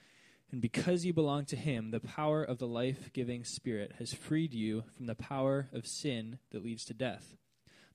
And 0.52 0.62
because 0.62 1.04
you 1.04 1.12
belong 1.12 1.44
to 1.46 1.56
him, 1.56 1.90
the 1.90 1.98
power 1.98 2.44
of 2.44 2.58
the 2.58 2.68
life 2.68 3.12
giving 3.12 3.44
Spirit 3.44 3.94
has 3.98 4.14
freed 4.14 4.54
you 4.54 4.84
from 4.96 5.06
the 5.06 5.16
power 5.16 5.68
of 5.72 5.88
sin 5.88 6.38
that 6.52 6.64
leads 6.64 6.84
to 6.84 6.94
death. 6.94 7.36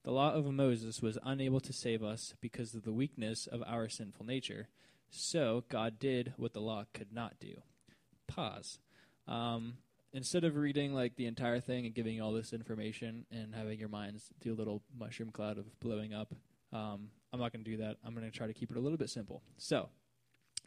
The 0.04 0.10
law 0.10 0.34
of 0.34 0.44
Moses 0.52 1.00
was 1.00 1.16
unable 1.24 1.60
to 1.60 1.72
save 1.72 2.02
us 2.02 2.34
because 2.40 2.74
of 2.74 2.82
the 2.82 2.92
weakness 2.92 3.46
of 3.46 3.62
our 3.66 3.88
sinful 3.88 4.26
nature. 4.26 4.68
So 5.14 5.64
God 5.68 5.98
did 5.98 6.32
what 6.38 6.54
the 6.54 6.60
law 6.60 6.84
could 6.94 7.12
not 7.12 7.34
do. 7.38 7.60
Pause. 8.26 8.78
Um, 9.28 9.74
instead 10.14 10.42
of 10.42 10.56
reading 10.56 10.94
like 10.94 11.16
the 11.16 11.26
entire 11.26 11.60
thing 11.60 11.84
and 11.84 11.94
giving 11.94 12.16
you 12.16 12.24
all 12.24 12.32
this 12.32 12.54
information 12.54 13.26
and 13.30 13.54
having 13.54 13.78
your 13.78 13.90
minds 13.90 14.30
do 14.40 14.52
a 14.52 14.56
little 14.56 14.82
mushroom 14.98 15.30
cloud 15.30 15.58
of 15.58 15.78
blowing 15.80 16.14
up, 16.14 16.34
um, 16.72 17.10
I'm 17.30 17.40
not 17.40 17.52
going 17.52 17.62
to 17.62 17.70
do 17.70 17.76
that. 17.76 17.98
I'm 18.04 18.14
going 18.14 18.28
to 18.28 18.36
try 18.36 18.46
to 18.46 18.54
keep 18.54 18.70
it 18.70 18.76
a 18.78 18.80
little 18.80 18.96
bit 18.96 19.10
simple. 19.10 19.42
So 19.58 19.90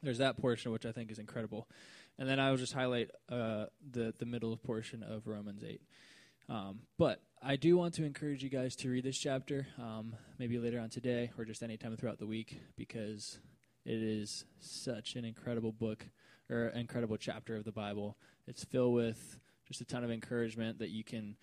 there's 0.04 0.20
that 0.20 0.38
portion 0.38 0.72
which 0.72 0.86
I 0.86 0.92
think 0.92 1.10
is 1.10 1.18
incredible, 1.18 1.68
and 2.20 2.30
then 2.30 2.40
I 2.40 2.52
will 2.52 2.58
just 2.58 2.74
highlight 2.74 3.10
uh, 3.30 3.66
the 3.92 4.14
the 4.20 4.25
middle 4.25 4.56
portion 4.58 5.02
of 5.02 5.25
Romans 5.25 5.64
eight. 5.64 5.82
Um, 6.48 6.82
but 7.00 7.22
I 7.42 7.56
do 7.56 7.75
want 7.78 7.96
to 7.96 8.04
encourage 8.04 8.44
you 8.44 8.50
guys 8.50 8.75
to 8.78 8.90
read 8.90 9.04
this 9.04 9.18
chapter, 9.18 9.66
um, 9.80 10.16
maybe 10.38 10.60
later 10.60 10.80
on 10.80 10.90
today 10.90 11.32
or 11.40 11.46
just 11.46 11.64
any 11.64 11.78
time 11.78 11.98
throughout 11.98 12.20
the 12.20 12.28
week, 12.28 12.60
because 12.78 13.40
it 13.86 14.01
is 14.01 14.46
such 14.60 15.15
an 15.15 15.25
incredible 15.25 15.72
book 15.72 16.06
or 16.50 16.68
incredible 16.68 17.18
chapter 17.18 17.56
of 17.56 17.63
the 17.63 17.72
Bible. 17.72 18.18
It's 18.48 18.63
filled 18.63 18.94
with 18.94 19.39
just 19.68 19.82
a 19.82 19.86
ton 19.86 20.04
of 20.04 20.12
encouragement 20.12 20.80
that 20.80 20.89
you 20.89 21.04
can 21.04 21.38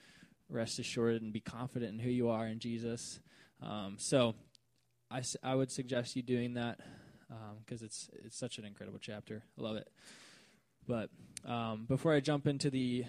rest 0.48 0.78
assured 0.78 1.22
and 1.22 1.32
be 1.32 1.40
confident 1.40 1.92
in 1.92 1.98
who 1.98 2.10
you 2.10 2.28
are 2.28 2.46
in 2.46 2.58
Jesus. 2.58 3.20
Um, 3.62 3.96
so 3.98 4.34
I, 5.10 5.22
I 5.42 5.54
would 5.54 5.70
suggest 5.70 6.16
you 6.16 6.22
doing 6.22 6.54
that 6.54 6.80
because 7.64 7.80
um, 7.80 7.86
it's 7.86 8.10
it's 8.24 8.36
such 8.36 8.58
an 8.58 8.64
incredible 8.64 8.98
chapter. 9.00 9.42
I 9.58 9.62
love 9.62 9.76
it. 9.76 9.88
But 10.86 11.10
um, 11.44 11.86
before 11.88 12.12
I 12.12 12.20
jump 12.20 12.46
into 12.46 12.70
the 12.70 13.04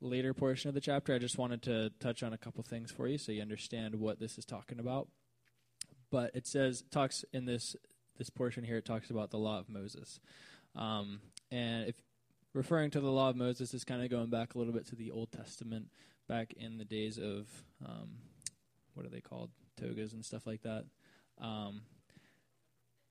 later 0.00 0.34
portion 0.34 0.68
of 0.68 0.74
the 0.74 0.80
chapter, 0.80 1.14
I 1.14 1.18
just 1.18 1.38
wanted 1.38 1.62
to 1.62 1.90
touch 2.00 2.22
on 2.22 2.32
a 2.32 2.38
couple 2.38 2.62
things 2.62 2.90
for 2.90 3.08
you 3.08 3.18
so 3.18 3.32
you 3.32 3.40
understand 3.40 3.94
what 3.96 4.20
this 4.20 4.36
is 4.36 4.44
talking 4.44 4.78
about. 4.78 5.08
But 6.10 6.32
it 6.34 6.46
says 6.46 6.84
talks 6.90 7.24
in 7.32 7.46
this 7.46 7.76
this 8.18 8.30
portion 8.30 8.64
here. 8.64 8.80
Talks 8.80 9.10
about 9.10 9.30
the 9.30 9.38
law 9.38 9.58
of 9.58 9.68
Moses, 9.68 10.20
um, 10.76 11.20
and 11.50 11.88
if 11.88 11.96
referring 12.52 12.90
to 12.92 13.00
the 13.00 13.10
law 13.10 13.30
of 13.30 13.36
Moses 13.36 13.74
is 13.74 13.84
kind 13.84 14.02
of 14.02 14.10
going 14.10 14.30
back 14.30 14.54
a 14.54 14.58
little 14.58 14.72
bit 14.72 14.86
to 14.86 14.96
the 14.96 15.10
Old 15.10 15.32
Testament, 15.32 15.88
back 16.28 16.52
in 16.54 16.78
the 16.78 16.84
days 16.84 17.18
of 17.18 17.48
um, 17.84 18.10
what 18.94 19.04
are 19.04 19.10
they 19.10 19.20
called, 19.20 19.50
togas 19.76 20.12
and 20.12 20.24
stuff 20.24 20.46
like 20.46 20.62
that, 20.62 20.84
um, 21.40 21.82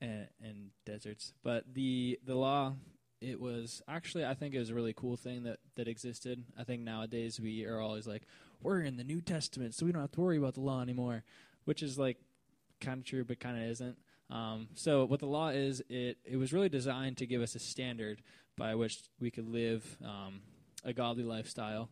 and, 0.01 0.27
and 0.41 0.69
deserts. 0.85 1.33
But 1.43 1.73
the 1.73 2.19
the 2.25 2.35
law 2.35 2.73
it 3.23 3.39
was 3.39 3.81
actually 3.87 4.25
I 4.25 4.33
think 4.33 4.53
it 4.53 4.59
was 4.59 4.69
a 4.69 4.75
really 4.75 4.93
cool 4.93 5.15
thing 5.15 5.43
that 5.43 5.59
that 5.75 5.87
existed. 5.87 6.43
I 6.59 6.63
think 6.63 6.81
nowadays 6.81 7.39
we 7.39 7.65
are 7.65 7.79
always 7.79 8.05
like 8.05 8.23
we're 8.61 8.81
in 8.81 8.97
the 8.97 9.03
New 9.03 9.21
Testament, 9.21 9.73
so 9.73 9.85
we 9.85 9.91
don't 9.91 10.01
have 10.01 10.11
to 10.13 10.21
worry 10.21 10.37
about 10.37 10.55
the 10.55 10.61
law 10.61 10.81
anymore, 10.81 11.23
which 11.65 11.81
is 11.81 11.97
like 11.97 12.17
kind 12.81 12.99
of 12.99 13.05
true, 13.05 13.23
but 13.23 13.39
kind 13.39 13.57
of 13.57 13.69
isn't. 13.69 13.97
Um, 14.33 14.67
so 14.73 15.05
what 15.05 15.19
the 15.19 15.27
law 15.27 15.49
is, 15.49 15.81
it 15.89 16.17
it 16.25 16.37
was 16.37 16.51
really 16.51 16.69
designed 16.69 17.17
to 17.17 17.25
give 17.25 17.41
us 17.41 17.55
a 17.55 17.59
standard 17.59 18.21
by 18.57 18.75
which 18.75 18.99
we 19.19 19.31
could 19.31 19.47
live 19.47 19.97
um, 20.03 20.41
a 20.83 20.93
godly 20.93 21.23
lifestyle. 21.23 21.89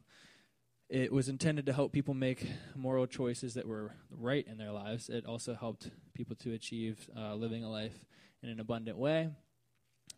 It 0.90 1.14
was 1.14 1.30
intended 1.30 1.66
to 1.68 1.74
help 1.74 1.94
people 1.94 2.14
make 2.14 2.46
moral 2.76 3.08
choices 3.08 3.54
that 3.54 3.68
were 3.68 3.94
right 4.10 4.46
in 4.46 4.58
their 4.58 4.72
lives. 4.72 5.08
It 5.08 5.26
also 5.26 5.56
helped 5.56 5.90
people 6.14 6.36
to 6.38 6.54
achieve 6.54 7.10
uh, 7.18 7.36
living 7.36 7.64
a 7.64 7.70
life 7.70 7.98
in 8.44 8.50
an 8.50 8.60
abundant 8.60 8.98
way 8.98 9.30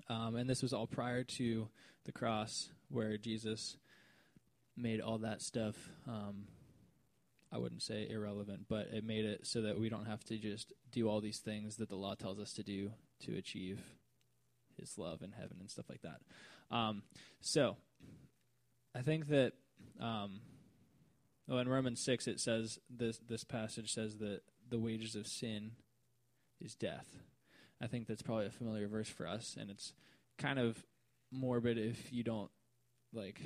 um, 0.09 0.35
and 0.35 0.49
this 0.49 0.61
was 0.61 0.73
all 0.73 0.87
prior 0.87 1.23
to 1.23 1.67
the 2.05 2.11
cross, 2.11 2.69
where 2.89 3.17
Jesus 3.17 3.77
made 4.75 4.99
all 5.01 5.19
that 5.19 5.41
stuff. 5.41 5.75
I 7.53 7.59
wouldn't 7.59 7.83
say 7.83 8.07
irrelevant, 8.09 8.65
but 8.67 8.87
it 8.91 9.03
made 9.03 9.25
it 9.25 9.45
so 9.45 9.61
that 9.61 9.79
we 9.79 9.87
don't 9.87 10.07
have 10.07 10.23
to 10.25 10.37
just 10.37 10.73
do 10.91 11.07
all 11.07 11.21
these 11.21 11.37
things 11.37 11.77
that 11.77 11.89
the 11.89 11.95
law 11.95 12.15
tells 12.15 12.39
us 12.39 12.51
to 12.53 12.63
do 12.63 12.91
to 13.25 13.37
achieve 13.37 13.79
His 14.79 14.97
love 14.97 15.21
in 15.21 15.33
heaven 15.33 15.57
and 15.59 15.69
stuff 15.69 15.85
like 15.87 16.01
that. 16.01 16.21
Um, 16.75 17.03
so, 17.41 17.77
I 18.95 19.01
think 19.01 19.27
that. 19.27 19.53
Um, 19.99 20.41
well, 21.47 21.59
in 21.59 21.67
Romans 21.67 21.99
six, 21.99 22.27
it 22.27 22.39
says 22.39 22.79
this. 22.89 23.19
This 23.19 23.43
passage 23.43 23.93
says 23.93 24.17
that 24.17 24.41
the 24.69 24.79
wages 24.79 25.15
of 25.15 25.27
sin 25.27 25.73
is 26.59 26.73
death. 26.73 27.17
I 27.81 27.87
think 27.87 28.07
that's 28.07 28.21
probably 28.21 28.47
a 28.47 28.51
familiar 28.51 28.87
verse 28.87 29.09
for 29.09 29.27
us, 29.27 29.55
and 29.59 29.69
it's 29.69 29.93
kind 30.37 30.57
of 30.57 30.83
morbid 31.31 31.77
if 31.77 32.13
you 32.13 32.23
don't 32.23 32.49
like 33.11 33.41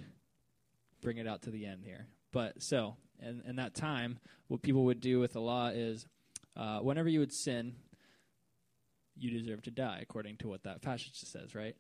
bring 1.02 1.18
it 1.18 1.28
out 1.28 1.42
to 1.42 1.52
the 1.52 1.66
end 1.66 1.84
here. 1.84 2.08
But 2.32 2.62
so, 2.62 2.98
in, 3.22 3.44
in 3.48 3.56
that 3.58 3.74
time, 3.74 4.20
what 4.48 4.62
people 4.62 4.86
would 4.86 5.02
do 5.02 5.20
with 5.20 5.34
the 5.34 5.42
law 5.42 5.70
is 5.70 6.08
uh, 6.56 6.80
whenever 6.80 7.10
you 7.10 7.20
would 7.20 7.34
sin, 7.34 7.76
you 9.16 9.32
deserve 9.32 9.62
to 9.64 9.72
die, 9.72 10.00
according 10.02 10.38
to 10.38 10.48
what 10.48 10.64
that 10.64 10.82
passage 10.82 11.14
says, 11.14 11.56
right? 11.56 11.76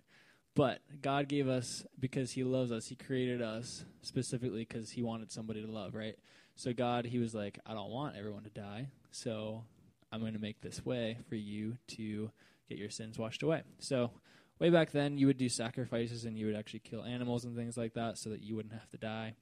But 0.55 0.79
God 1.01 1.27
gave 1.27 1.47
us, 1.47 1.85
because 1.99 2.31
He 2.31 2.43
loves 2.43 2.71
us, 2.71 2.87
He 2.87 2.95
created 2.95 3.41
us 3.41 3.85
specifically 4.01 4.61
because 4.61 4.91
He 4.91 5.03
wanted 5.03 5.31
somebody 5.31 5.63
to 5.63 5.71
love, 5.71 5.93
right? 5.93 6.15
So 6.55 6.73
God, 6.73 7.05
He 7.05 7.19
was 7.19 7.35
like, 7.35 7.59
I 7.65 7.73
don't 7.73 7.91
want 7.91 8.15
everyone 8.15 8.43
to 8.43 8.49
die, 8.49 8.87
so 9.11 9.63
I'm 10.11 10.21
going 10.21 10.33
to 10.33 10.39
make 10.39 10.61
this 10.61 10.85
way 10.85 11.17
for 11.29 11.35
you 11.35 11.77
to 11.89 12.31
get 12.69 12.77
your 12.77 12.89
sins 12.89 13.19
washed 13.19 13.43
away. 13.43 13.63
So, 13.79 14.11
way 14.59 14.69
back 14.69 14.91
then, 14.91 15.17
you 15.17 15.27
would 15.27 15.37
do 15.37 15.49
sacrifices 15.49 16.25
and 16.25 16.37
you 16.37 16.47
would 16.47 16.55
actually 16.55 16.79
kill 16.79 17.03
animals 17.03 17.45
and 17.45 17.55
things 17.55 17.77
like 17.77 17.93
that 17.93 18.17
so 18.17 18.29
that 18.29 18.41
you 18.41 18.55
wouldn't 18.55 18.73
have 18.73 18.89
to 18.89 18.97
die. 18.97 19.35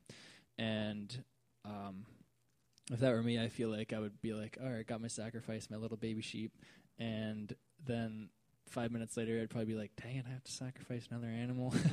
And 0.57 1.23
um, 1.65 2.05
if 2.91 2.99
that 2.99 3.11
were 3.11 3.23
me, 3.23 3.39
I 3.39 3.49
feel 3.49 3.69
like 3.69 3.93
I 3.93 3.99
would 3.99 4.21
be 4.21 4.33
like, 4.33 4.57
all 4.61 4.69
right, 4.69 4.85
got 4.85 5.01
my 5.01 5.07
sacrifice, 5.07 5.69
my 5.69 5.77
little 5.77 5.97
baby 5.97 6.21
sheep. 6.21 6.51
And 6.99 7.53
then 7.83 8.29
five 8.69 8.91
minutes 8.91 9.17
later, 9.17 9.39
I'd 9.41 9.49
probably 9.49 9.73
be 9.73 9.79
like, 9.79 9.91
dang 10.01 10.17
it, 10.17 10.25
I 10.27 10.33
have 10.33 10.43
to 10.43 10.51
sacrifice 10.51 11.07
another 11.09 11.27
animal. 11.27 11.73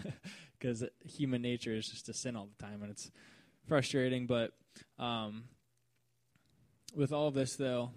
Because 0.59 0.85
human 1.05 1.43
nature 1.43 1.75
is 1.75 1.89
just 1.89 2.09
a 2.09 2.15
sin 2.15 2.37
all 2.37 2.47
the 2.57 2.65
time 2.65 2.83
and 2.83 2.93
it's 2.93 3.11
frustrating. 3.67 4.29
But 4.29 4.53
um, 4.97 5.43
with 6.95 7.13
all 7.13 7.33
this, 7.33 7.57
though, 7.57 7.91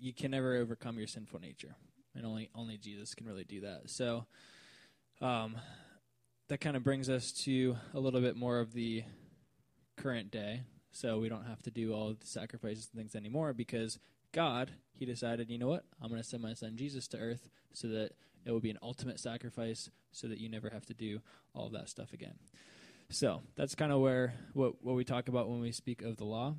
you 0.00 0.12
can 0.12 0.32
never 0.32 0.56
overcome 0.56 0.98
your 0.98 1.06
sinful 1.06 1.38
nature, 1.38 1.76
and 2.16 2.26
only 2.26 2.50
only 2.54 2.78
Jesus 2.78 3.14
can 3.14 3.28
really 3.28 3.44
do 3.44 3.60
that. 3.60 3.82
So, 3.90 4.26
um, 5.20 5.56
that 6.48 6.60
kind 6.60 6.76
of 6.76 6.82
brings 6.82 7.08
us 7.08 7.30
to 7.44 7.76
a 7.94 8.00
little 8.00 8.20
bit 8.20 8.34
more 8.34 8.58
of 8.58 8.72
the 8.72 9.04
current 10.00 10.30
day. 10.30 10.62
So 10.92 11.18
we 11.18 11.28
don't 11.28 11.46
have 11.46 11.62
to 11.62 11.70
do 11.70 11.92
all 11.92 12.14
the 12.18 12.26
sacrifices 12.26 12.88
and 12.92 13.00
things 13.00 13.14
anymore 13.14 13.52
because 13.52 13.98
God, 14.32 14.72
He 14.92 15.06
decided, 15.06 15.50
you 15.50 15.58
know 15.58 15.68
what, 15.68 15.84
I'm 16.00 16.08
going 16.08 16.20
to 16.20 16.26
send 16.28 16.42
my 16.42 16.54
son 16.54 16.76
Jesus 16.76 17.06
to 17.08 17.18
earth 17.18 17.48
so 17.72 17.88
that 17.88 18.12
it 18.44 18.50
will 18.50 18.60
be 18.60 18.70
an 18.70 18.78
ultimate 18.82 19.20
sacrifice, 19.20 19.90
so 20.12 20.26
that 20.26 20.38
you 20.38 20.48
never 20.48 20.70
have 20.70 20.86
to 20.86 20.94
do 20.94 21.20
all 21.54 21.68
that 21.70 21.88
stuff 21.88 22.12
again. 22.12 22.34
So 23.10 23.42
that's 23.56 23.74
kind 23.74 23.92
of 23.92 24.00
where 24.00 24.34
what 24.54 24.82
what 24.82 24.94
we 24.94 25.04
talk 25.04 25.28
about 25.28 25.48
when 25.48 25.60
we 25.60 25.72
speak 25.72 26.02
of 26.02 26.16
the 26.16 26.24
law. 26.24 26.54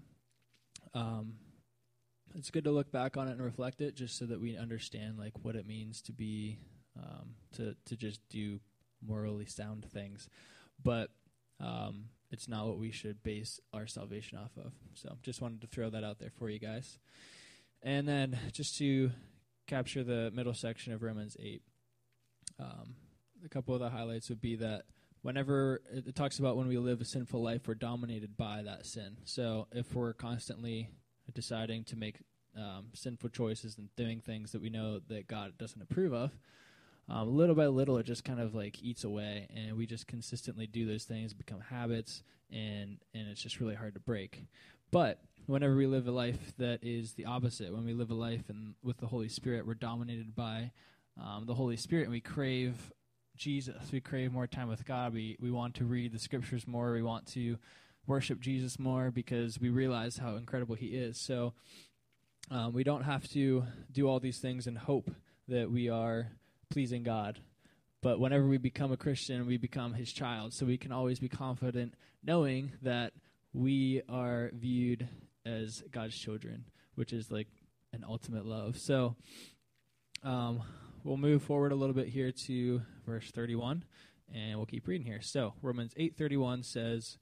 Um, 0.93 1.35
it's 2.35 2.51
good 2.51 2.65
to 2.65 2.71
look 2.71 2.91
back 2.91 3.17
on 3.17 3.27
it 3.27 3.31
and 3.31 3.41
reflect 3.41 3.81
it, 3.81 3.95
just 3.95 4.17
so 4.17 4.25
that 4.25 4.39
we 4.39 4.57
understand 4.57 5.17
like 5.17 5.33
what 5.43 5.55
it 5.55 5.65
means 5.65 6.01
to 6.03 6.11
be 6.11 6.59
um, 6.97 7.35
to 7.55 7.75
to 7.85 7.95
just 7.95 8.21
do 8.29 8.59
morally 9.05 9.45
sound 9.45 9.85
things, 9.91 10.29
but 10.83 11.09
um, 11.59 12.05
it's 12.31 12.47
not 12.47 12.67
what 12.67 12.77
we 12.77 12.91
should 12.91 13.21
base 13.23 13.59
our 13.73 13.87
salvation 13.87 14.37
off 14.37 14.51
of. 14.57 14.71
So, 14.93 15.17
just 15.21 15.41
wanted 15.41 15.61
to 15.61 15.67
throw 15.67 15.89
that 15.89 16.03
out 16.03 16.19
there 16.19 16.31
for 16.37 16.49
you 16.49 16.59
guys, 16.59 16.97
and 17.83 18.07
then 18.07 18.37
just 18.51 18.77
to 18.77 19.11
capture 19.67 20.03
the 20.03 20.31
middle 20.33 20.53
section 20.53 20.93
of 20.93 21.03
Romans 21.03 21.37
eight. 21.39 21.61
Um, 22.59 22.95
a 23.43 23.49
couple 23.49 23.73
of 23.73 23.79
the 23.79 23.89
highlights 23.89 24.29
would 24.29 24.41
be 24.41 24.55
that 24.57 24.83
whenever 25.21 25.81
it 25.91 26.15
talks 26.15 26.39
about 26.39 26.57
when 26.57 26.67
we 26.67 26.77
live 26.77 27.01
a 27.01 27.05
sinful 27.05 27.41
life, 27.41 27.67
we're 27.67 27.75
dominated 27.75 28.37
by 28.37 28.61
that 28.63 28.85
sin. 28.85 29.17
So 29.23 29.67
if 29.71 29.93
we're 29.93 30.13
constantly 30.13 30.89
deciding 31.33 31.85
to 31.85 31.95
make 31.95 32.17
um, 32.55 32.87
sinful 32.93 33.29
choices 33.29 33.77
and 33.77 33.89
doing 33.95 34.19
things 34.19 34.51
that 34.51 34.61
we 34.61 34.69
know 34.69 34.99
that 35.07 35.27
God 35.27 35.57
doesn't 35.57 35.81
approve 35.81 36.13
of, 36.13 36.31
um, 37.09 37.35
little 37.35 37.55
by 37.55 37.67
little, 37.67 37.97
it 37.97 38.05
just 38.05 38.23
kind 38.23 38.39
of 38.39 38.55
like 38.55 38.81
eats 38.81 39.03
away, 39.03 39.47
and 39.55 39.77
we 39.77 39.85
just 39.85 40.07
consistently 40.07 40.67
do 40.67 40.85
those 40.85 41.03
things, 41.03 41.33
become 41.33 41.59
habits, 41.59 42.23
and 42.51 42.97
and 43.13 43.27
it's 43.27 43.41
just 43.41 43.59
really 43.59 43.75
hard 43.75 43.93
to 43.95 43.99
break. 43.99 44.45
But 44.91 45.19
whenever 45.45 45.75
we 45.75 45.87
live 45.87 46.07
a 46.07 46.11
life 46.11 46.53
that 46.57 46.79
is 46.83 47.13
the 47.13 47.25
opposite, 47.25 47.73
when 47.73 47.85
we 47.85 47.93
live 47.93 48.11
a 48.11 48.15
life 48.15 48.49
and 48.49 48.75
with 48.83 48.97
the 48.97 49.07
Holy 49.07 49.29
Spirit, 49.29 49.65
we're 49.65 49.73
dominated 49.73 50.35
by 50.35 50.71
um, 51.21 51.45
the 51.45 51.55
Holy 51.55 51.77
Spirit, 51.77 52.03
and 52.03 52.11
we 52.11 52.21
crave 52.21 52.93
Jesus. 53.35 53.91
We 53.91 53.99
crave 53.99 54.31
more 54.31 54.47
time 54.47 54.67
with 54.67 54.85
God. 54.85 55.13
We 55.13 55.37
we 55.39 55.51
want 55.51 55.75
to 55.75 55.85
read 55.85 56.13
the 56.13 56.19
Scriptures 56.19 56.67
more. 56.67 56.93
We 56.93 57.03
want 57.03 57.25
to 57.33 57.57
worship 58.07 58.39
Jesus 58.39 58.79
more 58.79 59.11
because 59.11 59.59
we 59.59 59.69
realize 59.69 60.17
how 60.17 60.35
incredible 60.35 60.75
He 60.75 60.87
is. 60.87 61.17
So 61.17 61.53
um, 62.49 62.73
we 62.73 62.83
don't 62.83 63.03
have 63.03 63.27
to 63.29 63.63
do 63.91 64.07
all 64.07 64.19
these 64.19 64.39
things 64.39 64.67
and 64.67 64.77
hope 64.77 65.11
that 65.47 65.71
we 65.71 65.89
are 65.89 66.31
pleasing 66.71 67.03
God. 67.03 67.39
But 68.01 68.19
whenever 68.19 68.47
we 68.47 68.57
become 68.57 68.91
a 68.91 68.97
Christian, 68.97 69.45
we 69.45 69.57
become 69.57 69.93
His 69.93 70.11
child. 70.11 70.53
So 70.53 70.65
we 70.65 70.77
can 70.77 70.91
always 70.91 71.19
be 71.19 71.29
confident 71.29 71.93
knowing 72.23 72.71
that 72.81 73.13
we 73.53 74.01
are 74.09 74.49
viewed 74.53 75.07
as 75.45 75.83
God's 75.91 76.17
children, 76.17 76.65
which 76.95 77.13
is 77.13 77.29
like 77.29 77.47
an 77.93 78.03
ultimate 78.07 78.45
love. 78.45 78.77
So 78.77 79.15
um, 80.23 80.63
we'll 81.03 81.17
move 81.17 81.43
forward 81.43 81.71
a 81.71 81.75
little 81.75 81.95
bit 81.95 82.07
here 82.07 82.31
to 82.47 82.81
verse 83.05 83.29
31, 83.31 83.83
and 84.33 84.55
we'll 84.57 84.65
keep 84.65 84.87
reading 84.87 85.05
here. 85.05 85.21
So 85.21 85.53
Romans 85.61 85.93
8:31 85.95 86.63
says 86.63 87.17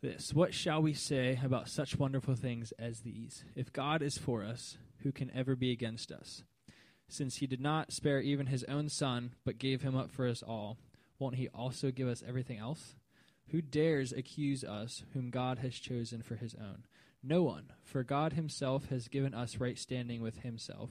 this 0.00 0.32
What 0.32 0.54
shall 0.54 0.82
we 0.82 0.94
say 0.94 1.38
about 1.44 1.68
such 1.68 1.98
wonderful 1.98 2.34
things 2.34 2.72
as 2.78 3.00
these? 3.00 3.44
If 3.54 3.72
God 3.72 4.02
is 4.02 4.18
for 4.18 4.42
us, 4.42 4.78
who 5.02 5.12
can 5.12 5.30
ever 5.34 5.54
be 5.54 5.70
against 5.72 6.10
us? 6.10 6.42
Since 7.12 7.36
he 7.36 7.46
did 7.46 7.60
not 7.60 7.92
spare 7.92 8.22
even 8.22 8.46
his 8.46 8.64
own 8.64 8.88
son, 8.88 9.34
but 9.44 9.58
gave 9.58 9.82
him 9.82 9.94
up 9.94 10.10
for 10.10 10.26
us 10.26 10.42
all, 10.42 10.78
won't 11.18 11.34
he 11.34 11.46
also 11.48 11.90
give 11.90 12.08
us 12.08 12.24
everything 12.26 12.56
else? 12.56 12.94
Who 13.48 13.60
dares 13.60 14.14
accuse 14.14 14.64
us, 14.64 15.02
whom 15.12 15.28
God 15.28 15.58
has 15.58 15.74
chosen 15.74 16.22
for 16.22 16.36
his 16.36 16.54
own? 16.54 16.86
No 17.22 17.42
one, 17.42 17.66
for 17.84 18.02
God 18.02 18.32
himself 18.32 18.86
has 18.86 19.08
given 19.08 19.34
us 19.34 19.58
right 19.58 19.76
standing 19.76 20.22
with 20.22 20.38
himself. 20.38 20.88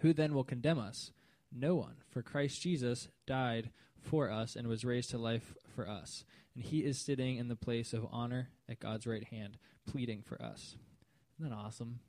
Who 0.00 0.12
then 0.12 0.34
will 0.34 0.42
condemn 0.42 0.80
us? 0.80 1.12
No 1.52 1.76
one. 1.76 1.98
For 2.10 2.20
Christ 2.20 2.60
Jesus 2.60 3.06
died 3.28 3.70
for 4.00 4.28
us 4.28 4.56
and 4.56 4.66
was 4.66 4.84
raised 4.84 5.10
to 5.10 5.18
life 5.18 5.54
for 5.72 5.88
us. 5.88 6.24
And 6.56 6.64
he 6.64 6.80
is 6.80 6.98
sitting 6.98 7.36
in 7.36 7.46
the 7.46 7.54
place 7.54 7.92
of 7.92 8.08
honor 8.10 8.48
at 8.68 8.80
God's 8.80 9.06
right 9.06 9.24
hand, 9.24 9.56
pleading 9.86 10.22
for 10.22 10.42
us. 10.42 10.74
Isn't 11.38 11.48
that 11.48 11.56
awesome? 11.56 12.00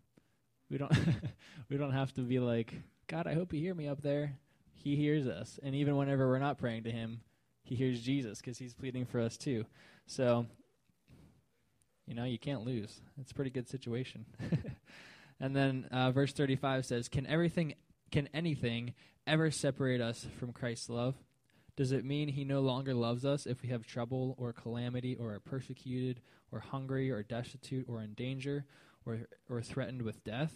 We 0.70 0.78
don't 0.78 0.92
we 1.70 1.78
don't 1.78 1.94
have 1.94 2.14
to 2.16 2.22
be 2.22 2.40
like, 2.40 2.74
God, 3.08 3.28
I 3.28 3.34
hope 3.34 3.54
you 3.54 3.60
hear 3.60 3.74
me 3.74 3.88
up 3.88 4.02
there. 4.02 4.38
He 4.74 4.96
hears 4.96 5.28
us. 5.28 5.60
And 5.64 5.76
even 5.76 5.96
whenever 5.96 6.28
we're 6.28 6.40
not 6.40 6.58
praying 6.58 6.84
to 6.84 6.92
him, 6.92 7.22
he 7.64 7.76
hears 7.76 8.02
Jesus 8.02 8.40
because 8.40 8.58
he's 8.58 8.74
pleading 8.74 9.06
for 9.06 9.20
us 9.20 9.38
too. 9.38 9.66
So, 10.06 10.46
you 12.06 12.16
know, 12.16 12.24
you 12.24 12.40
can't 12.40 12.66
lose. 12.66 13.02
It's 13.20 13.32
a 13.32 13.36
pretty 13.36 13.52
good 13.52 13.68
situation. 13.68 14.26
and 15.40 15.56
then 15.56 15.88
uh, 15.92 16.12
verse 16.12 16.34
35 16.34 16.86
says, 16.86 17.10
"Can 17.10 17.26
everything 17.26 17.74
can 18.12 18.30
anything 18.34 18.94
ever 19.26 19.52
separate 19.52 20.02
us 20.02 20.26
from 20.40 20.54
Christ's 20.54 20.90
love? 20.90 21.16
Does 21.76 21.92
it 21.92 22.06
mean 22.06 22.30
he 22.30 22.44
no 22.44 22.62
longer 22.62 22.94
loves 22.94 23.24
us 23.24 23.46
if 23.46 23.62
we 23.62 23.70
have 23.70 23.86
trouble 23.86 24.36
or 24.40 24.52
calamity 24.52 25.16
or 25.16 25.34
are 25.34 25.40
persecuted 25.40 26.22
or 26.52 26.60
hungry 26.60 27.12
or 27.12 27.22
destitute 27.22 27.86
or 27.88 28.02
in 28.02 28.14
danger 28.14 28.66
or 29.50 29.62
threatened 29.62 30.02
with 30.02 30.24
death?" 30.24 30.54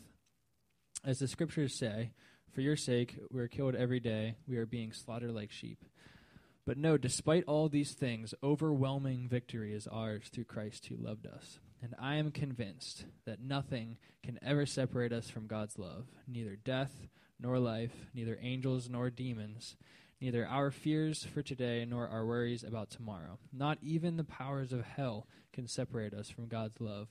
As 1.03 1.19
the 1.19 1.27
scriptures 1.27 1.77
say, 1.77 2.13
"For 2.51 2.61
your 2.61 2.75
sake 2.75 3.17
we 3.29 3.41
are 3.41 3.47
killed 3.47 3.75
every 3.75 3.99
day; 3.99 4.35
we 4.47 4.57
are 4.57 4.65
being 4.65 4.91
slaughtered 4.91 5.31
like 5.31 5.51
sheep." 5.51 5.83
But 6.63 6.77
no, 6.77 6.95
despite 6.95 7.43
all 7.45 7.69
these 7.69 7.95
things, 7.95 8.35
overwhelming 8.43 9.27
victory 9.27 9.73
is 9.73 9.87
ours 9.87 10.29
through 10.29 10.45
Christ 10.45 10.85
who 10.85 10.95
loved 10.95 11.25
us. 11.25 11.59
And 11.81 11.95
I 11.97 12.17
am 12.17 12.31
convinced 12.31 13.05
that 13.25 13.41
nothing 13.41 13.97
can 14.21 14.37
ever 14.43 14.67
separate 14.67 15.11
us 15.11 15.27
from 15.29 15.47
God's 15.47 15.79
love, 15.79 16.07
neither 16.27 16.55
death 16.55 17.07
nor 17.39 17.57
life, 17.57 18.11
neither 18.13 18.37
angels 18.39 18.87
nor 18.87 19.09
demons, 19.09 19.75
neither 20.21 20.45
our 20.45 20.69
fears 20.69 21.23
for 21.23 21.41
today 21.41 21.83
nor 21.83 22.07
our 22.07 22.27
worries 22.27 22.63
about 22.63 22.91
tomorrow. 22.91 23.39
Not 23.51 23.79
even 23.81 24.17
the 24.17 24.23
powers 24.23 24.71
of 24.71 24.85
hell 24.85 25.27
can 25.51 25.67
separate 25.67 26.13
us 26.13 26.29
from 26.29 26.47
God's 26.47 26.79
love. 26.79 27.07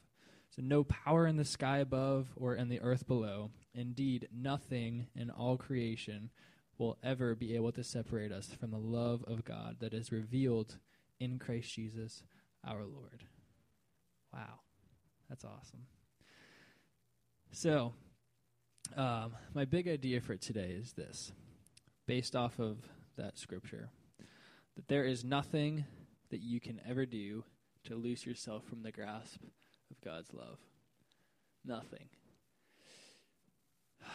So, 0.51 0.63
no 0.63 0.83
power 0.83 1.27
in 1.27 1.37
the 1.37 1.45
sky 1.45 1.79
above 1.79 2.29
or 2.35 2.57
in 2.57 2.69
the 2.69 2.81
earth 2.81 3.07
below, 3.07 3.51
indeed, 3.73 4.29
nothing 4.35 5.07
in 5.15 5.31
all 5.31 5.57
creation 5.57 6.31
will 6.77 6.99
ever 7.05 7.35
be 7.35 7.55
able 7.55 7.71
to 7.73 7.85
separate 7.85 8.33
us 8.33 8.49
from 8.59 8.73
the 8.73 8.79
love 8.79 9.23
of 9.29 9.45
God 9.45 9.77
that 9.81 9.95
is 9.95 10.11
revealed 10.11 10.79
in 11.21 11.39
Christ 11.39 11.75
Jesus 11.75 12.25
our 12.67 12.85
Lord. 12.85 13.23
Wow, 14.33 14.61
that's 15.29 15.45
awesome. 15.45 15.87
So, 17.53 17.93
um, 18.97 19.33
my 19.55 19.65
big 19.65 19.87
idea 19.87 20.21
for 20.21 20.37
today 20.37 20.75
is 20.77 20.95
this, 20.95 21.33
based 22.07 22.35
off 22.35 22.59
of 22.59 22.79
that 23.17 23.39
scripture, 23.39 23.91
that 24.75 24.89
there 24.89 25.05
is 25.05 25.25
nothing 25.25 25.85
that 26.31 26.41
you 26.41 26.61
can 26.61 26.81
ever 26.89 27.07
do 27.07 27.45
to 27.85 27.95
loose 27.95 28.27
yourself 28.27 28.65
from 28.65 28.83
the 28.83 28.91
grasp 28.91 29.41
of 29.91 30.01
God's 30.03 30.33
love. 30.33 30.59
Nothing. 31.65 32.09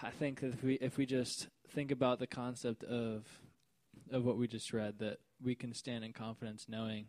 I 0.01 0.09
think 0.09 0.41
that 0.41 0.53
if 0.53 0.63
we 0.63 0.73
if 0.75 0.97
we 0.97 1.05
just 1.05 1.47
think 1.69 1.91
about 1.91 2.19
the 2.19 2.27
concept 2.27 2.83
of 2.83 3.25
of 4.11 4.25
what 4.25 4.37
we 4.37 4.47
just 4.47 4.73
read, 4.73 4.99
that 4.99 5.19
we 5.41 5.55
can 5.55 5.73
stand 5.73 6.03
in 6.03 6.13
confidence 6.13 6.65
knowing 6.67 7.07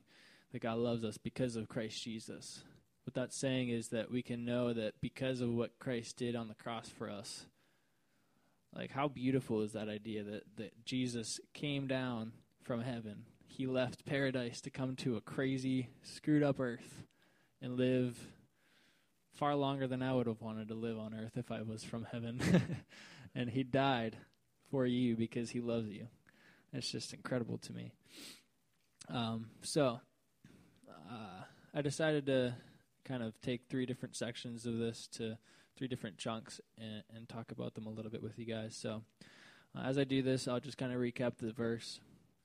that 0.53 0.63
God 0.63 0.79
loves 0.79 1.05
us 1.05 1.19
because 1.19 1.57
of 1.57 1.69
Christ 1.69 2.03
Jesus. 2.03 2.63
What 3.05 3.15
that's 3.15 3.39
saying 3.39 3.69
is 3.69 3.89
that 3.89 4.11
we 4.11 4.23
can 4.23 4.45
know 4.45 4.73
that 4.73 4.95
because 5.01 5.41
of 5.41 5.51
what 5.51 5.79
Christ 5.79 6.17
did 6.17 6.35
on 6.35 6.49
the 6.49 6.55
cross 6.55 6.89
for 6.89 7.09
us, 7.09 7.47
like 8.75 8.91
how 8.91 9.09
beautiful 9.09 9.63
is 9.63 9.73
that 9.73 9.89
idea 9.89 10.25
that, 10.25 10.43
that 10.57 10.85
Jesus 10.85 11.41
came 11.55 11.87
down 11.87 12.33
from 12.63 12.81
heaven. 12.81 13.25
He 13.47 13.67
left 13.67 14.05
paradise 14.05 14.61
to 14.63 14.71
come 14.71 14.97
to 14.97 15.17
a 15.17 15.21
crazy, 15.21 15.89
screwed 16.03 16.43
up 16.43 16.59
earth 16.59 17.05
and 17.63 17.77
live 17.77 18.19
far 19.37 19.55
longer 19.55 19.87
than 19.87 20.03
I 20.03 20.13
would 20.13 20.27
have 20.27 20.41
wanted 20.41 20.69
to 20.69 20.75
live 20.75 20.99
on 20.99 21.15
earth 21.15 21.37
if 21.37 21.51
I 21.51 21.63
was 21.63 21.85
from 21.85 22.07
heaven. 22.11 22.41
and 23.35 23.51
he 23.51 23.63
died 23.63 24.17
for 24.71 24.87
you 24.87 25.15
because 25.15 25.51
he 25.51 25.61
loves 25.61 25.91
you. 25.91 26.09
It's 26.73 26.91
just 26.91 27.13
incredible 27.13 27.59
to 27.59 27.73
me. 27.73 27.93
Um, 29.09 29.47
so 29.63 30.01
uh, 30.89 31.43
I 31.75 31.83
decided 31.83 32.27
to 32.27 32.55
kind 33.05 33.23
of 33.23 33.41
take 33.41 33.63
three 33.69 33.87
different 33.87 34.17
sections 34.17 34.67
of 34.67 34.79
this 34.79 35.07
to 35.13 35.39
three 35.77 35.87
different 35.87 36.19
chunks 36.19 36.61
and, 36.79 37.03
and 37.15 37.29
talk 37.29 37.53
about 37.53 37.75
them 37.75 37.87
a 37.87 37.91
little 37.91 38.11
bit 38.11 38.23
with 38.23 38.39
you 38.39 38.47
guys. 38.47 38.75
So 38.75 39.03
uh, 39.77 39.83
as 39.83 39.99
I 39.99 40.05
do 40.05 40.23
this, 40.23 40.49
I'll 40.49 40.61
just 40.61 40.79
kind 40.79 40.93
of 40.93 40.99
recap 40.99 41.37
the 41.37 41.53
verse 41.53 42.01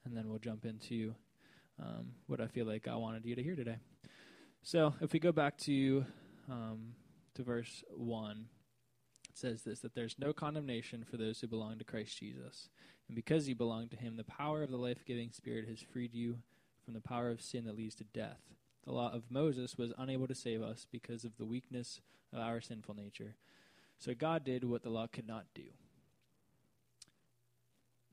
and 0.06 0.16
then 0.16 0.30
we'll 0.30 0.40
jump 0.40 0.66
into 0.66 1.16
um, 1.82 2.12
what 2.28 2.42
I 2.42 2.48
feel 2.48 2.66
like 2.66 2.88
I 2.88 2.96
wanted 2.96 3.26
you 3.26 3.36
to 3.36 3.44
hear 3.44 3.56
today. 3.56 3.78
So 4.62 4.94
if 5.02 5.14
we 5.14 5.20
go 5.20 5.32
back 5.32 5.58
to 5.60 6.06
um, 6.50 6.94
to 7.36 7.44
verse 7.44 7.84
1, 7.96 8.46
it 9.30 9.38
says 9.38 9.64
this 9.64 9.80
that 9.80 9.96
there's 9.96 10.16
no 10.20 10.34
condemnation 10.34 11.06
for 11.10 11.18
those 11.18 11.40
who 11.40 11.48
belong 11.48 11.78
to 11.78 11.84
Christ 11.84 12.18
Jesus. 12.18 12.70
And 13.08 13.16
because 13.16 13.48
you 13.48 13.56
belong 13.56 13.90
to 13.90 13.98
him, 13.98 14.18
the 14.18 14.24
power 14.24 14.64
of 14.64 14.72
the 14.72 14.78
life 14.78 15.06
giving 15.06 15.32
Spirit 15.32 15.68
has 15.68 15.82
freed 15.82 16.14
you 16.14 16.40
from 16.84 16.94
the 16.94 17.02
power 17.02 17.30
of 17.30 17.42
sin 17.42 17.66
that 17.66 17.78
leads 17.78 17.96
to 17.96 18.04
death. 18.04 18.40
The 18.86 18.92
law 18.92 19.12
of 19.14 19.30
Moses 19.30 19.78
was 19.78 19.94
unable 19.98 20.28
to 20.28 20.36
save 20.36 20.62
us 20.62 20.88
because 20.92 21.24
of 21.24 21.38
the 21.38 21.46
weakness 21.46 22.02
of 22.34 22.40
our 22.40 22.62
sinful 22.62 22.96
nature. 22.96 23.36
So 24.00 24.14
God 24.14 24.44
did 24.44 24.64
what 24.64 24.82
the 24.82 24.90
law 24.90 25.08
could 25.08 25.28
not 25.28 25.46
do. 25.54 25.66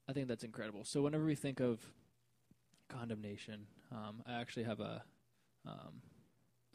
I 0.09 0.13
think 0.13 0.29
that's 0.29 0.45
incredible. 0.45 0.85
So 0.85 1.03
whenever 1.03 1.25
we 1.25 1.35
think 1.35 1.61
of 1.61 1.81
condemnation, 2.89 3.67
um, 3.93 4.23
I 4.27 4.35
actually 4.41 4.65
have 4.65 4.81
a 4.81 5.03
um, 5.67 6.03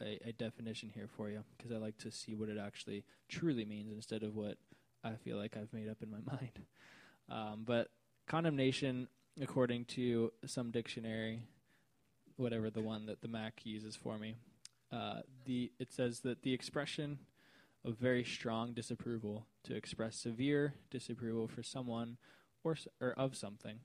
a, 0.04 0.20
a 0.30 0.32
definition 0.34 0.92
here 0.94 1.08
for 1.08 1.30
you 1.30 1.44
because 1.58 1.72
I 1.72 1.78
like 1.78 1.98
to 2.00 2.12
see 2.12 2.36
what 2.36 2.50
it 2.50 2.58
actually 2.58 3.04
truly 3.30 3.66
means 3.66 3.92
instead 3.92 4.24
of 4.24 4.36
what 4.36 4.58
I 5.04 5.14
feel 5.16 5.38
like 5.38 5.58
I've 5.58 5.74
made 5.74 5.90
up 5.90 5.98
in 6.02 6.12
my 6.12 6.20
mind. 6.32 6.60
Um, 7.30 7.64
but 7.66 7.90
condemnation, 8.28 9.08
according 9.42 9.86
to 9.86 10.32
some 10.46 10.72
dictionary, 10.72 11.44
whatever 12.36 12.70
the 12.70 12.82
one 12.82 13.06
that 13.06 13.22
the 13.22 13.28
Mac 13.28 13.62
uses 13.66 13.96
for 13.96 14.18
me, 14.18 14.36
uh, 14.92 15.22
the 15.46 15.72
it 15.80 15.92
says 15.92 16.20
that 16.22 16.44
the 16.44 16.54
expression 16.54 17.20
of 17.86 17.98
very 17.98 18.24
strong 18.24 18.74
disapproval 18.74 19.48
to 19.64 19.76
express 19.76 20.16
severe 20.16 20.76
disapproval 20.90 21.48
for 21.48 21.64
someone 21.64 22.18
or 22.64 22.78
or 23.02 23.14
of 23.14 23.36
something, 23.36 23.80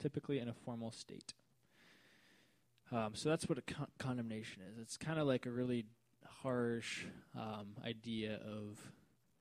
typically 0.00 0.38
in 0.38 0.48
a 0.48 0.54
formal 0.54 0.92
state. 0.92 1.34
Um, 2.92 3.14
so 3.14 3.30
that's 3.30 3.48
what 3.48 3.56
a 3.58 3.62
con- 3.62 3.88
condemnation 3.98 4.62
is. 4.70 4.78
It's 4.78 4.96
kind 4.98 5.18
of 5.18 5.26
like 5.26 5.46
a 5.46 5.50
really 5.50 5.86
harsh 6.42 7.04
um, 7.34 7.68
idea 7.84 8.38
of 8.46 8.78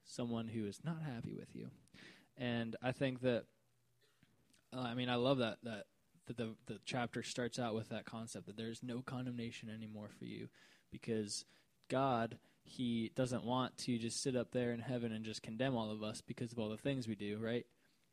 someone 0.05 0.47
who 0.47 0.65
is 0.65 0.79
not 0.83 1.01
happy 1.01 1.33
with 1.37 1.53
you, 1.53 1.69
and 2.37 2.75
I 2.81 2.91
think 2.91 3.21
that. 3.21 3.43
Uh, 4.73 4.79
I 4.79 4.93
mean, 4.93 5.09
I 5.09 5.15
love 5.15 5.39
that 5.39 5.57
that 5.63 5.83
that 6.27 6.37
the 6.37 6.55
the 6.67 6.79
chapter 6.85 7.23
starts 7.23 7.59
out 7.59 7.75
with 7.75 7.89
that 7.89 8.05
concept 8.05 8.45
that 8.45 8.55
there's 8.55 8.81
no 8.81 9.01
condemnation 9.01 9.69
anymore 9.69 10.09
for 10.17 10.25
you, 10.25 10.47
because 10.91 11.43
God 11.89 12.37
He 12.63 13.11
doesn't 13.15 13.43
want 13.43 13.77
to 13.79 13.97
just 13.97 14.21
sit 14.23 14.35
up 14.37 14.51
there 14.51 14.71
in 14.71 14.79
heaven 14.79 15.11
and 15.11 15.25
just 15.25 15.43
condemn 15.43 15.75
all 15.75 15.91
of 15.91 16.03
us 16.03 16.21
because 16.21 16.53
of 16.53 16.59
all 16.59 16.69
the 16.69 16.77
things 16.77 17.07
we 17.07 17.15
do, 17.15 17.37
right? 17.37 17.65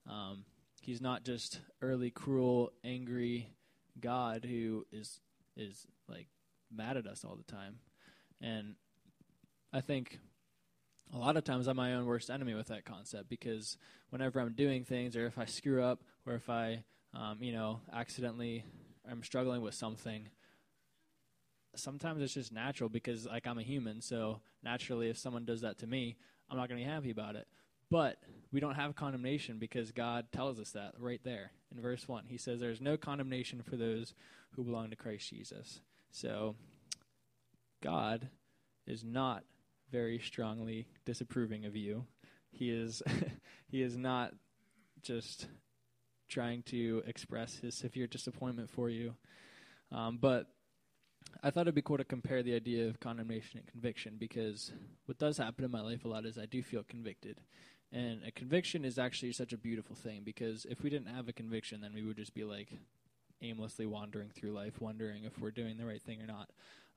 Um, 0.09 0.45
he's 0.81 1.01
not 1.01 1.23
just 1.23 1.61
early, 1.81 2.11
cruel, 2.11 2.73
angry 2.83 3.51
God 4.01 4.45
who 4.45 4.87
is 4.91 5.21
is 5.59 5.87
like 6.09 6.29
mad 6.71 6.97
at 6.97 7.07
us 7.07 7.25
all 7.25 7.37
the 7.37 7.53
time. 7.53 7.81
And 8.41 8.77
I 9.73 9.81
think 9.81 10.19
a 11.13 11.19
lot 11.19 11.37
of 11.37 11.45
times 11.45 11.67
I'm 11.67 11.77
my 11.77 11.95
own 11.95 12.07
worst 12.07 12.31
enemy 12.31 12.55
with 12.55 12.69
that 12.69 12.85
concept 12.85 13.29
because 13.29 13.77
whenever 14.11 14.41
I'm 14.41 14.55
doing 14.55 14.85
things 14.85 15.17
or 15.17 15.27
if 15.27 15.39
I 15.39 15.45
screw 15.45 15.83
up 15.83 16.01
or 16.27 16.35
if 16.35 16.49
I, 16.49 16.85
um, 17.15 17.39
you 17.41 17.53
know, 17.53 17.81
accidentally 17.93 18.65
I'm 19.11 19.23
struggling 19.23 19.63
with 19.63 19.75
something, 19.75 20.29
sometimes 21.77 22.23
it's 22.23 22.35
just 22.35 22.53
natural 22.53 22.89
because 22.89 23.27
like 23.27 23.47
I'm 23.47 23.59
a 23.59 23.63
human. 23.63 24.01
So 24.01 24.41
naturally, 24.63 25.09
if 25.09 25.19
someone 25.19 25.45
does 25.45 25.63
that 25.63 25.79
to 25.79 25.87
me, 25.87 26.17
I'm 26.51 26.57
not 26.57 26.69
going 26.69 26.81
to 26.81 26.87
be 26.87 26.91
happy 26.91 27.11
about 27.11 27.37
it. 27.37 27.47
But 27.91 28.19
we 28.53 28.61
don't 28.61 28.75
have 28.75 28.97
condemnation 28.97 29.59
because 29.59 29.93
God 29.93 30.27
tells 30.33 30.59
us 30.59 30.71
that 30.71 30.95
right 30.99 31.21
there 31.23 31.53
in 31.75 31.81
verse 31.81 32.09
1. 32.09 32.25
He 32.29 32.39
says, 32.39 32.61
There's 32.61 32.81
no 32.81 32.97
condemnation 32.97 33.63
for 33.63 33.77
those 33.77 34.15
who 34.53 34.65
belong 34.65 34.91
to 34.91 34.97
Christ 34.97 35.29
Jesus. 35.29 35.81
So, 36.11 36.57
God 37.83 38.29
is 38.87 39.05
not 39.05 39.45
very 39.91 40.19
strongly 40.19 40.87
disapproving 41.05 41.65
of 41.65 41.77
you. 41.77 42.07
He 42.51 42.71
is, 42.71 43.03
he 43.69 43.83
is 43.83 43.97
not 43.97 44.33
just 45.03 45.47
trying 46.29 46.63
to 46.65 47.03
express 47.07 47.57
his 47.57 47.75
severe 47.75 48.07
disappointment 48.07 48.71
for 48.71 48.89
you. 48.89 49.15
Um, 49.93 50.19
but 50.21 50.47
I 51.43 51.51
thought 51.51 51.63
it'd 51.63 51.75
be 51.75 51.83
cool 51.83 51.99
to 51.99 52.05
compare 52.05 52.43
the 52.43 52.55
idea 52.55 52.89
of 52.89 53.01
condemnation 53.01 53.59
and 53.59 53.67
conviction 53.67 54.17
because 54.19 54.73
what 55.07 55.19
does 55.19 55.39
happen 55.39 55.65
in 55.65 55.71
my 55.71 55.81
life 55.81 56.05
a 56.05 56.09
lot 56.09 56.27
is 56.27 56.39
I 56.39 56.47
do 56.47 56.63
feel 56.63 56.83
convicted 56.83 57.41
And 57.93 58.21
a 58.27 58.31
conviction 58.31 58.85
is 58.85 58.99
actually 58.99 59.33
such 59.33 59.53
a 59.53 59.59
beautiful 59.59 59.97
thing 59.97 60.23
because 60.25 60.67
if 60.67 60.83
we 60.83 60.91
didn't 60.91 61.15
have 61.15 61.29
a 61.29 61.33
conviction, 61.33 61.81
then 61.81 61.93
we 61.95 62.03
would 62.03 62.17
just 62.17 62.35
be 62.35 62.45
like 62.45 62.69
aimlessly 63.41 63.87
wandering 63.87 64.31
through 64.31 64.53
life, 64.53 64.81
wondering 64.81 65.25
if 65.25 65.39
we're 65.39 65.51
doing 65.51 65.79
the 65.79 65.87
right 65.87 66.03
thing 66.03 66.21
or 66.21 66.27
not. 66.27 66.51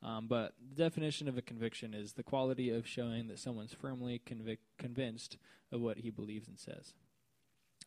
Um, 0.04 0.28
but 0.28 0.54
the 0.70 0.84
definition 0.84 1.28
of 1.28 1.38
a 1.38 1.42
conviction 1.42 1.94
is 1.94 2.14
the 2.14 2.24
quality 2.24 2.72
of 2.72 2.88
showing 2.88 3.28
that 3.28 3.40
someone's 3.40 3.74
firmly 3.74 4.20
convic- 4.26 4.58
convinced 4.78 5.38
of 5.72 5.80
what 5.80 6.00
he 6.00 6.10
believes 6.10 6.48
and 6.48 6.60
says. 6.60 6.94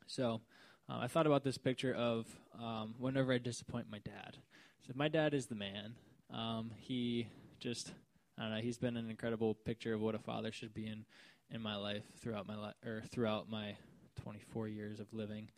So 0.06 0.40
uh, 0.88 0.98
I 1.00 1.08
thought 1.08 1.26
about 1.26 1.44
this 1.44 1.58
picture 1.58 1.92
of 1.92 2.26
um, 2.58 2.94
whenever 2.98 3.32
I 3.32 3.38
disappoint 3.38 3.90
my 3.90 3.98
dad. 3.98 4.38
So 4.86 4.92
my 4.94 5.08
dad 5.08 5.34
is 5.34 5.46
the 5.46 5.54
man. 5.54 5.94
Um, 6.32 6.70
he 6.76 7.26
just, 7.58 7.92
I 8.38 8.42
don't 8.42 8.50
know, 8.52 8.60
he's 8.60 8.78
been 8.78 8.96
an 8.96 9.10
incredible 9.10 9.54
picture 9.54 9.94
of 9.94 10.00
what 10.00 10.14
a 10.14 10.18
father 10.18 10.52
should 10.52 10.72
be 10.72 10.86
in, 10.86 11.04
in 11.50 11.60
my 11.60 11.76
life 11.76 12.02
throughout 12.20 12.46
my 12.46 12.56
life 12.56 12.74
or 12.84 13.02
throughout 13.10 13.48
my 13.48 13.76
24 14.22 14.68
years 14.68 15.00
of 15.00 15.12
living. 15.12 15.48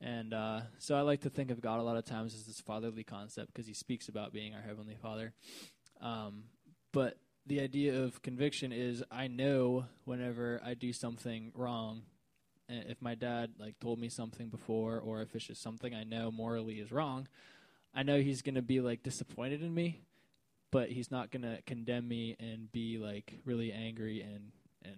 And 0.00 0.32
uh, 0.32 0.62
so 0.78 0.96
I 0.96 1.02
like 1.02 1.20
to 1.22 1.30
think 1.30 1.50
of 1.50 1.60
God 1.60 1.78
a 1.78 1.82
lot 1.82 1.96
of 1.96 2.04
times 2.04 2.34
as 2.34 2.44
this 2.44 2.60
fatherly 2.60 3.04
concept 3.04 3.52
because 3.52 3.66
he 3.66 3.74
speaks 3.74 4.08
about 4.08 4.32
being 4.32 4.54
our 4.54 4.62
heavenly 4.62 4.96
father. 5.00 5.32
Um, 6.00 6.44
but 6.92 7.18
the 7.46 7.60
idea 7.60 8.02
of 8.02 8.22
conviction 8.22 8.72
is 8.72 9.02
I 9.10 9.26
know 9.26 9.86
whenever 10.04 10.60
I 10.64 10.74
do 10.74 10.92
something 10.92 11.52
wrong, 11.54 12.02
if 12.68 13.02
my 13.02 13.14
dad 13.14 13.50
like 13.58 13.78
told 13.80 13.98
me 13.98 14.08
something 14.08 14.48
before, 14.48 15.00
or 15.00 15.22
if 15.22 15.34
it's 15.34 15.46
just 15.46 15.62
something 15.62 15.94
I 15.94 16.04
know 16.04 16.30
morally 16.30 16.76
is 16.76 16.92
wrong, 16.92 17.28
I 17.94 18.02
know 18.02 18.20
he's 18.20 18.42
gonna 18.42 18.62
be 18.62 18.80
like 18.80 19.02
disappointed 19.02 19.62
in 19.62 19.74
me, 19.74 20.00
but 20.70 20.90
he's 20.90 21.10
not 21.10 21.30
gonna 21.30 21.58
condemn 21.66 22.08
me 22.08 22.36
and 22.38 22.70
be 22.70 22.98
like 22.98 23.40
really 23.44 23.72
angry 23.72 24.20
and 24.22 24.52
and 24.84 24.96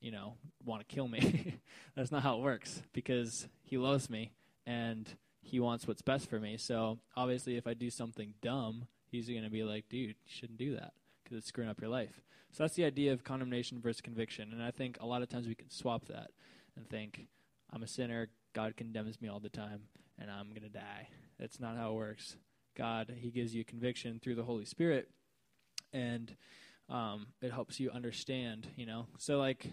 you 0.00 0.10
know 0.10 0.34
want 0.64 0.86
to 0.86 0.94
kill 0.94 1.08
me. 1.08 1.60
That's 1.96 2.12
not 2.12 2.22
how 2.22 2.38
it 2.38 2.42
works 2.42 2.82
because 2.92 3.48
he 3.62 3.78
loves 3.78 4.08
me 4.08 4.32
and 4.66 5.08
he 5.42 5.60
wants 5.60 5.86
what's 5.86 6.02
best 6.02 6.28
for 6.28 6.40
me. 6.40 6.56
So 6.56 6.98
obviously, 7.16 7.56
if 7.56 7.66
I 7.66 7.74
do 7.74 7.90
something 7.90 8.34
dumb, 8.42 8.86
he's 9.10 9.28
going 9.28 9.44
to 9.44 9.50
be 9.50 9.62
like, 9.62 9.88
dude, 9.88 10.08
you 10.08 10.14
shouldn't 10.26 10.58
do 10.58 10.74
that 10.74 10.92
because 11.22 11.38
it's 11.38 11.48
screwing 11.48 11.70
up 11.70 11.80
your 11.80 11.90
life. 11.90 12.22
So 12.50 12.62
that's 12.62 12.74
the 12.74 12.84
idea 12.84 13.12
of 13.12 13.24
condemnation 13.24 13.80
versus 13.80 14.00
conviction. 14.00 14.52
And 14.52 14.62
I 14.62 14.70
think 14.70 14.96
a 15.00 15.06
lot 15.06 15.22
of 15.22 15.28
times 15.28 15.48
we 15.48 15.54
can 15.54 15.70
swap 15.70 16.06
that 16.06 16.30
and 16.76 16.88
think, 16.88 17.26
I'm 17.72 17.82
a 17.82 17.88
sinner, 17.88 18.28
God 18.52 18.76
condemns 18.76 19.20
me 19.20 19.28
all 19.28 19.40
the 19.40 19.48
time, 19.48 19.82
and 20.18 20.30
I'm 20.30 20.50
going 20.50 20.62
to 20.62 20.68
die. 20.68 21.08
That's 21.38 21.58
not 21.58 21.76
how 21.76 21.90
it 21.90 21.94
works. 21.94 22.36
God, 22.76 23.12
He 23.16 23.30
gives 23.30 23.54
you 23.54 23.64
conviction 23.64 24.20
through 24.22 24.36
the 24.36 24.44
Holy 24.44 24.64
Spirit, 24.64 25.10
and 25.92 26.36
um, 26.88 27.26
it 27.40 27.52
helps 27.52 27.80
you 27.80 27.90
understand, 27.90 28.68
you 28.76 28.86
know. 28.86 29.06
So, 29.18 29.38
like, 29.38 29.66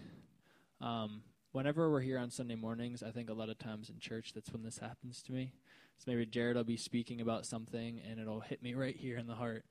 um, 0.80 1.22
whenever 1.52 1.90
we're 1.90 2.00
here 2.00 2.18
on 2.18 2.30
Sunday 2.30 2.54
mornings, 2.54 3.02
I 3.02 3.10
think 3.10 3.30
a 3.30 3.34
lot 3.34 3.48
of 3.50 3.58
times 3.58 3.90
in 3.90 3.98
church, 3.98 4.32
that's 4.34 4.52
when 4.52 4.62
this 4.62 4.78
happens 4.78 5.22
to 5.24 5.32
me. 5.32 5.52
So 5.98 6.10
maybe 6.10 6.26
Jared 6.26 6.56
will 6.56 6.64
be 6.64 6.76
speaking 6.76 7.20
about 7.20 7.46
something 7.46 8.00
and 8.08 8.18
it'll 8.18 8.40
hit 8.40 8.62
me 8.62 8.74
right 8.74 8.96
here 8.96 9.18
in 9.18 9.26
the 9.26 9.34
heart. 9.34 9.64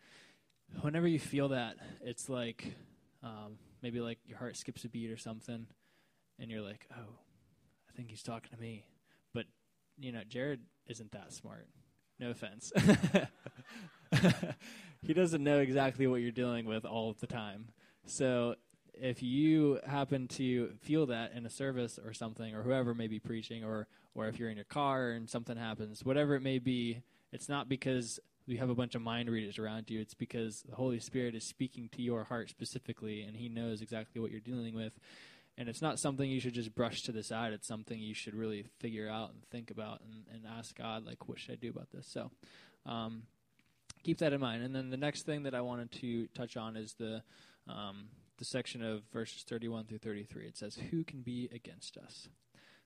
Whenever 0.81 1.07
you 1.07 1.19
feel 1.19 1.49
that, 1.49 1.75
it's 2.01 2.29
like 2.29 2.75
um, 3.23 3.57
maybe 3.81 3.99
like 3.99 4.19
your 4.25 4.37
heart 4.37 4.55
skips 4.55 4.85
a 4.85 4.89
beat 4.89 5.11
or 5.11 5.17
something, 5.17 5.67
and 6.39 6.49
you're 6.49 6.61
like, 6.61 6.87
oh, 6.93 7.15
I 7.89 7.97
think 7.97 8.09
he's 8.09 8.23
talking 8.23 8.51
to 8.51 8.57
me. 8.61 8.85
But, 9.33 9.45
you 9.99 10.13
know, 10.13 10.21
Jared 10.27 10.61
isn't 10.87 11.11
that 11.11 11.33
smart. 11.33 11.67
No 12.19 12.29
offense. 12.29 12.71
he 15.01 15.13
doesn't 15.13 15.43
know 15.43 15.59
exactly 15.59 16.07
what 16.07 16.21
you're 16.21 16.31
dealing 16.31 16.65
with 16.65 16.85
all 16.85 17.09
of 17.09 17.19
the 17.19 17.27
time. 17.27 17.69
So 18.05 18.55
if 18.93 19.23
you 19.23 19.79
happen 19.85 20.27
to 20.29 20.73
feel 20.81 21.07
that 21.07 21.33
in 21.33 21.45
a 21.45 21.49
service 21.49 21.99
or 22.03 22.13
something, 22.13 22.53
or 22.53 22.63
whoever 22.63 22.93
may 22.93 23.07
be 23.07 23.19
preaching, 23.19 23.63
or 23.63 23.87
or 24.13 24.27
if 24.27 24.37
you're 24.37 24.49
in 24.49 24.57
your 24.57 24.65
car 24.65 25.11
and 25.11 25.29
something 25.29 25.57
happens, 25.57 26.03
whatever 26.03 26.35
it 26.35 26.41
may 26.41 26.59
be, 26.59 27.01
it's 27.31 27.47
not 27.47 27.69
because 27.69 28.19
we 28.47 28.57
have 28.57 28.69
a 28.69 28.75
bunch 28.75 28.93
of 28.93 29.01
mind 29.01 29.29
readers 29.29 29.57
around 29.57 29.89
you. 29.89 30.01
It's 30.01 30.13
because 30.13 30.63
the 30.63 30.75
Holy 30.75 30.99
Spirit 30.99 31.33
is 31.35 31.45
speaking 31.45 31.89
to 31.93 32.01
your 32.01 32.25
heart 32.25 32.49
specifically, 32.49 33.21
and 33.21 33.37
He 33.37 33.47
knows 33.47 33.81
exactly 33.81 34.21
what 34.21 34.31
you're 34.31 34.39
dealing 34.39 34.75
with. 34.75 34.93
And 35.57 35.69
it's 35.69 35.81
not 35.81 35.99
something 35.99 36.29
you 36.29 36.39
should 36.39 36.53
just 36.53 36.75
brush 36.75 37.03
to 37.03 37.11
the 37.11 37.23
side. 37.23 37.53
It's 37.53 37.67
something 37.67 37.99
you 37.99 38.13
should 38.13 38.33
really 38.33 38.65
figure 38.79 39.09
out 39.09 39.31
and 39.31 39.43
think 39.51 39.69
about 39.69 40.01
and, 40.01 40.25
and 40.33 40.45
ask 40.57 40.75
God, 40.77 41.05
like, 41.05 41.27
what 41.27 41.39
should 41.39 41.51
I 41.51 41.55
do 41.55 41.69
about 41.69 41.91
this? 41.91 42.07
So, 42.07 42.31
um, 42.85 43.23
keep 44.03 44.19
that 44.19 44.33
in 44.33 44.41
mind. 44.41 44.63
And 44.63 44.75
then 44.75 44.89
the 44.89 44.97
next 44.97 45.25
thing 45.25 45.43
that 45.43 45.55
I 45.55 45.61
wanted 45.61 45.91
to 45.93 46.27
touch 46.27 46.57
on 46.57 46.75
is 46.75 46.93
the 46.93 47.23
um, 47.67 48.07
the 48.41 48.45
section 48.45 48.83
of 48.83 49.03
verses 49.13 49.43
31 49.43 49.85
through 49.85 49.99
33. 49.99 50.47
It 50.47 50.57
says, 50.57 50.75
Who 50.89 51.03
can 51.03 51.21
be 51.21 51.47
against 51.53 51.95
us? 51.95 52.27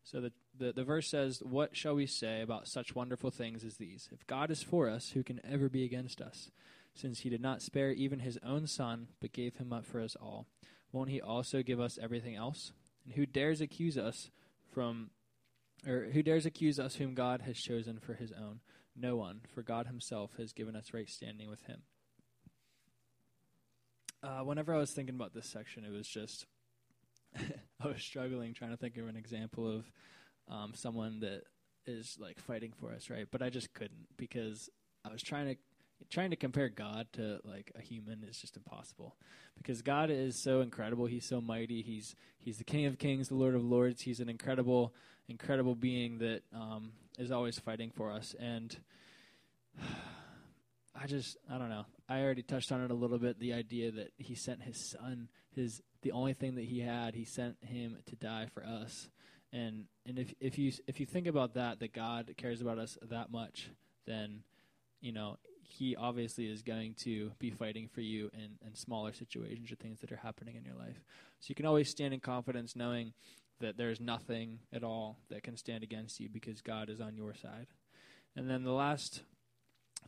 So 0.04 0.20
the, 0.20 0.34
the, 0.58 0.74
the, 0.74 0.84
verse 0.84 1.08
says, 1.08 1.42
What 1.42 1.78
shall 1.78 1.96
we 1.96 2.08
say 2.08 2.42
about 2.42 2.68
such 2.68 2.94
wonderful 2.94 3.32
things 3.32 3.64
as 3.64 3.78
these? 3.78 4.10
If 4.12 4.28
God 4.28 4.52
is 4.52 4.62
for 4.62 4.90
us, 4.90 5.12
who 5.12 5.24
can 5.24 5.40
ever 5.50 5.70
be 5.70 5.86
against 5.86 6.20
us? 6.20 6.52
Since 6.94 7.22
he 7.22 7.30
did 7.30 7.42
not 7.42 7.62
spare 7.62 7.92
even 7.92 8.20
his 8.20 8.38
own 8.46 8.68
son, 8.68 9.08
but 9.22 9.32
gave 9.32 9.56
him 9.56 9.72
up 9.72 9.86
for 9.86 10.02
us 10.02 10.18
all, 10.22 10.46
won't 10.92 11.10
he 11.10 11.22
also 11.22 11.64
give 11.64 11.80
us 11.80 11.98
everything 12.02 12.36
else? 12.36 12.74
And 13.06 13.16
who 13.16 13.26
dares 13.26 13.62
accuse 13.62 13.98
us 13.98 14.32
from, 14.74 15.10
or 15.88 16.08
who 16.12 16.24
dares 16.24 16.46
accuse 16.46 16.80
us 16.80 16.96
whom 16.96 17.14
God 17.14 17.42
has 17.42 17.58
chosen 17.58 18.00
for 18.00 18.14
his 18.14 18.32
own? 18.32 18.60
No 18.96 19.16
one, 19.16 19.42
for 19.54 19.62
God 19.62 19.88
himself 19.88 20.32
has 20.38 20.54
given 20.54 20.76
us 20.76 20.94
right 20.94 21.10
standing 21.10 21.50
with 21.50 21.64
him. 21.64 21.82
Uh, 24.24 24.40
whenever 24.40 24.74
I 24.74 24.78
was 24.78 24.92
thinking 24.92 25.16
about 25.16 25.34
this 25.34 25.48
section, 25.48 25.84
it 25.84 25.92
was 25.92 26.08
just 26.08 26.46
I 27.38 27.88
was 27.88 28.02
struggling 28.02 28.54
trying 28.54 28.72
to 28.72 28.78
think 28.78 28.98
of 28.98 29.08
an 29.08 29.18
example 29.18 29.70
of 29.70 29.86
um, 30.48 30.74
someone 30.74 31.20
that 31.20 31.44
is 31.86 32.18
like 32.20 32.40
fighting 32.40 32.74
for 32.80 32.92
us, 32.92 33.10
right? 33.10 33.28
But 33.30 33.42
I 33.42 33.50
just 33.50 33.74
couldn't 33.74 34.08
because 34.18 34.70
I 35.04 35.12
was 35.12 35.22
trying 35.22 35.48
to 35.48 35.56
trying 36.10 36.30
to 36.30 36.36
compare 36.36 36.70
God 36.70 37.08
to 37.14 37.40
like 37.44 37.72
a 37.76 37.82
human 37.82 38.24
is 38.30 38.38
just 38.38 38.58
impossible 38.58 39.16
because 39.58 39.82
God 39.82 40.10
is 40.10 40.36
so 40.42 40.62
incredible. 40.62 41.06
He's 41.06 41.26
so 41.26 41.42
mighty. 41.42 41.82
He's 41.82 42.16
he's 42.38 42.58
the 42.58 42.64
King 42.64 42.86
of 42.86 42.98
Kings, 42.98 43.30
the 43.30 43.36
Lord 43.36 43.56
of 43.56 43.64
Lords. 43.64 44.02
He's 44.02 44.20
an 44.20 44.30
incredible, 44.30 44.94
incredible 45.28 45.76
being 45.76 46.20
that 46.20 46.42
um, 46.54 46.92
is 47.18 47.32
always 47.32 47.58
fighting 47.60 47.92
for 47.96 48.12
us. 48.12 48.36
And 48.40 48.76
I 50.96 51.08
just 51.08 51.38
I 51.52 51.58
don't 51.58 51.70
know. 51.70 51.86
I 52.08 52.22
already 52.22 52.44
touched 52.44 52.72
on 52.72 52.84
it 52.84 52.92
a 52.92 52.96
little 52.96 53.18
bit. 53.18 53.40
The 53.40 53.54
idea 53.54 53.92
that 53.92 54.12
he 54.18 54.36
sent 54.36 54.64
his 54.64 54.92
son, 54.92 55.30
his 55.54 55.82
the 56.02 56.12
only 56.12 56.34
thing 56.34 56.56
that 56.56 56.66
he 56.66 56.80
had, 56.80 57.16
he 57.16 57.26
sent 57.26 57.58
him 57.62 57.98
to 58.06 58.16
die 58.16 58.48
for 58.54 58.64
us. 58.64 59.10
And 59.52 59.86
and 60.06 60.18
if 60.18 60.34
if 60.40 60.58
you 60.58 60.72
if 60.88 61.00
you 61.00 61.06
think 61.06 61.28
about 61.28 61.56
that, 61.56 61.80
that 61.80 61.94
God 61.94 62.34
cares 62.38 62.62
about 62.62 62.78
us 62.78 62.98
that 63.10 63.32
much, 63.32 63.70
then 64.06 64.44
you 65.02 65.12
know 65.12 65.38
he 65.68 65.96
obviously 65.96 66.46
is 66.46 66.62
going 66.62 66.94
to 66.94 67.32
be 67.40 67.50
fighting 67.50 67.90
for 67.92 68.02
you 68.02 68.30
in, 68.34 68.58
in 68.66 68.76
smaller 68.76 69.12
situations 69.12 69.72
or 69.72 69.76
things 69.76 70.00
that 70.00 70.12
are 70.12 70.18
happening 70.18 70.56
in 70.56 70.64
your 70.64 70.76
life. 70.76 71.02
So 71.40 71.48
you 71.50 71.56
can 71.56 71.66
always 71.66 71.90
stand 71.90 72.14
in 72.14 72.20
confidence 72.20 72.76
knowing 72.76 73.14
that 73.60 73.78
there's 73.78 74.00
nothing 74.00 74.60
at 74.74 74.84
all 74.84 75.18
that 75.30 75.44
can 75.44 75.58
stand 75.58 75.84
against 75.84 76.20
you 76.20 76.30
because 76.30 76.62
God 76.62 76.90
is 76.90 77.00
on 77.00 77.16
your 77.16 77.34
side. 77.34 77.68
And 78.36 78.50
then 78.50 78.64
the 78.64 78.72
last 78.72 79.22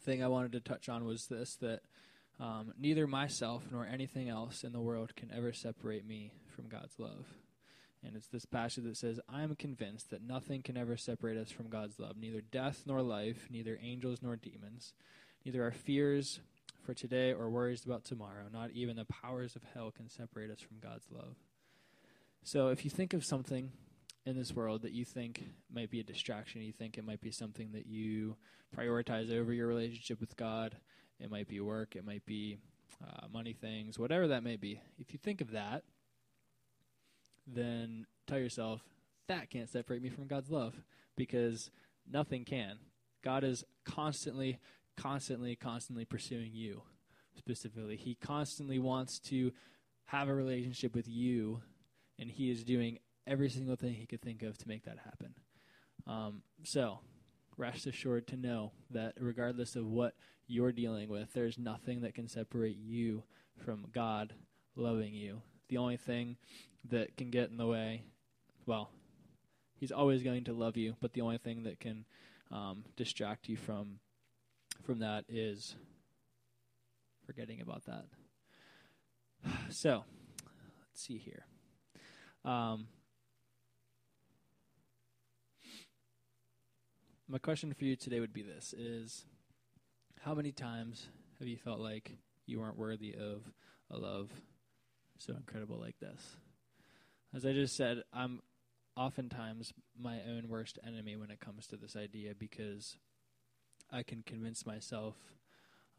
thing 0.01 0.23
I 0.23 0.27
wanted 0.27 0.51
to 0.53 0.59
touch 0.59 0.89
on 0.89 1.05
was 1.05 1.27
this 1.27 1.55
that 1.57 1.81
um, 2.39 2.73
neither 2.77 3.07
myself 3.07 3.63
nor 3.71 3.85
anything 3.85 4.29
else 4.29 4.63
in 4.63 4.73
the 4.73 4.81
world 4.81 5.15
can 5.15 5.31
ever 5.35 5.53
separate 5.53 6.05
me 6.05 6.31
from 6.55 6.67
God's 6.67 6.99
love. 6.99 7.25
And 8.03 8.15
it's 8.15 8.27
this 8.27 8.45
passage 8.45 8.83
that 8.83 8.97
says, 8.97 9.19
I 9.27 9.41
am 9.41 9.55
convinced 9.55 10.11
that 10.11 10.21
nothing 10.21 10.61
can 10.61 10.77
ever 10.77 10.97
separate 10.97 11.37
us 11.37 11.51
from 11.51 11.69
God's 11.69 11.99
love, 11.99 12.15
neither 12.15 12.41
death 12.41 12.83
nor 12.85 13.01
life, 13.01 13.47
neither 13.49 13.79
angels 13.81 14.19
nor 14.21 14.35
demons, 14.35 14.93
neither 15.43 15.63
our 15.63 15.71
fears 15.71 16.39
for 16.85 16.93
today 16.93 17.33
or 17.33 17.49
worries 17.49 17.83
about 17.83 18.05
tomorrow, 18.05 18.45
not 18.53 18.71
even 18.71 18.95
the 18.95 19.05
powers 19.05 19.55
of 19.55 19.63
hell 19.73 19.91
can 19.91 20.09
separate 20.09 20.51
us 20.51 20.61
from 20.61 20.77
God's 20.79 21.07
love. 21.11 21.35
So 22.47 22.69
if 22.69 22.85
you 22.85 22.89
think 22.89 23.13
of 23.13 23.25
something 23.25 23.73
in 24.25 24.37
this 24.37 24.55
world 24.55 24.83
that 24.83 24.93
you 24.93 25.03
think 25.03 25.43
might 25.69 25.91
be 25.91 25.99
a 25.99 26.03
distraction, 26.03 26.61
you 26.61 26.71
think 26.71 26.97
it 26.97 27.03
might 27.03 27.19
be 27.19 27.29
something 27.29 27.73
that 27.73 27.87
you 27.87 28.37
prioritize 28.73 29.29
over 29.29 29.51
your 29.51 29.67
relationship 29.67 30.21
with 30.21 30.37
God, 30.37 30.77
it 31.19 31.29
might 31.29 31.49
be 31.49 31.59
work, 31.59 31.97
it 31.97 32.05
might 32.05 32.25
be 32.25 32.57
uh, 33.05 33.27
money 33.33 33.51
things, 33.51 33.99
whatever 33.99 34.29
that 34.29 34.45
may 34.45 34.55
be. 34.55 34.79
If 34.97 35.11
you 35.11 35.19
think 35.21 35.41
of 35.41 35.51
that, 35.51 35.83
then 37.45 38.05
tell 38.27 38.39
yourself, 38.39 38.79
that 39.27 39.49
can't 39.49 39.69
separate 39.69 40.01
me 40.01 40.07
from 40.07 40.27
God's 40.27 40.49
love 40.49 40.73
because 41.17 41.69
nothing 42.09 42.45
can. 42.45 42.77
God 43.25 43.43
is 43.43 43.65
constantly, 43.83 44.57
constantly, 44.95 45.57
constantly 45.57 46.05
pursuing 46.05 46.51
you 46.53 46.83
specifically. 47.35 47.97
He 47.97 48.15
constantly 48.15 48.79
wants 48.79 49.19
to 49.19 49.51
have 50.05 50.29
a 50.29 50.33
relationship 50.33 50.95
with 50.95 51.09
you, 51.09 51.59
and 52.19 52.29
He 52.29 52.49
is 52.49 52.63
doing 52.63 52.99
every 53.27 53.49
single 53.49 53.75
thing 53.75 53.93
he 53.93 54.05
could 54.05 54.21
think 54.21 54.41
of 54.41 54.57
to 54.57 54.67
make 54.67 54.85
that 54.85 54.97
happen. 55.03 55.35
Um, 56.07 56.41
so, 56.63 56.99
rest 57.57 57.85
assured 57.85 58.27
to 58.27 58.37
know 58.37 58.71
that 58.91 59.15
regardless 59.19 59.75
of 59.75 59.85
what 59.85 60.15
you're 60.47 60.71
dealing 60.71 61.09
with, 61.09 61.33
there's 61.33 61.59
nothing 61.59 62.01
that 62.01 62.15
can 62.15 62.27
separate 62.27 62.77
you 62.77 63.23
from 63.57 63.87
God 63.93 64.33
loving 64.75 65.13
you. 65.13 65.41
The 65.67 65.77
only 65.77 65.97
thing 65.97 66.37
that 66.89 67.17
can 67.17 67.29
get 67.29 67.49
in 67.49 67.57
the 67.57 67.67
way, 67.67 68.03
well, 68.65 68.89
He's 69.75 69.91
always 69.91 70.23
going 70.23 70.45
to 70.45 70.53
love 70.53 70.75
you, 70.75 70.95
but 71.01 71.13
the 71.13 71.21
only 71.21 71.37
thing 71.37 71.63
that 71.63 71.79
can 71.79 72.05
um, 72.49 72.85
distract 72.95 73.47
you 73.49 73.57
from 73.57 73.99
from 74.83 74.99
that 74.99 75.25
is 75.27 75.75
forgetting 77.25 77.61
about 77.61 77.85
that. 77.85 78.05
So, 79.69 80.05
let's 80.89 81.05
see 81.05 81.17
here. 81.17 81.45
Um, 82.47 82.87
my 87.27 87.39
question 87.39 87.73
for 87.73 87.83
you 87.83 87.97
today 87.97 88.21
would 88.21 88.31
be 88.31 88.41
this 88.41 88.71
is 88.71 89.25
how 90.21 90.33
many 90.33 90.53
times 90.53 91.09
have 91.39 91.47
you 91.49 91.57
felt 91.57 91.81
like 91.81 92.13
you 92.45 92.61
weren't 92.61 92.77
worthy 92.77 93.13
of 93.13 93.41
a 93.91 93.97
love 93.97 94.31
so 95.17 95.33
incredible 95.33 95.77
like 95.77 95.99
this? 95.99 96.37
As 97.35 97.45
i 97.45 97.51
just 97.51 97.75
said 97.75 98.03
i'm 98.13 98.39
oftentimes 98.95 99.73
my 99.99 100.21
own 100.29 100.47
worst 100.47 100.79
enemy 100.87 101.17
when 101.17 101.29
it 101.31 101.41
comes 101.41 101.67
to 101.67 101.75
this 101.75 101.97
idea 101.97 102.33
because 102.33 102.95
i 103.91 104.03
can 104.03 104.23
convince 104.25 104.65
myself 104.65 105.15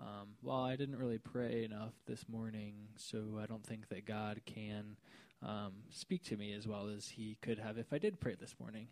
um, 0.00 0.28
well 0.42 0.62
i 0.62 0.76
didn't 0.76 0.96
really 0.96 1.18
pray 1.18 1.64
enough 1.64 1.92
this 2.06 2.28
morning 2.28 2.74
so 2.96 3.38
i 3.42 3.46
don't 3.46 3.64
think 3.64 3.88
that 3.88 4.04
god 4.06 4.40
can 4.46 4.96
um, 5.40 5.72
speak 5.90 6.24
to 6.24 6.37
me 6.37 6.52
as 6.52 6.66
well 6.66 6.88
as 6.88 7.08
he 7.08 7.37
could 7.42 7.58
have 7.58 7.78
if 7.78 7.92
i 7.92 7.98
did 7.98 8.20
pray 8.20 8.34
this 8.38 8.54
morning 8.58 8.88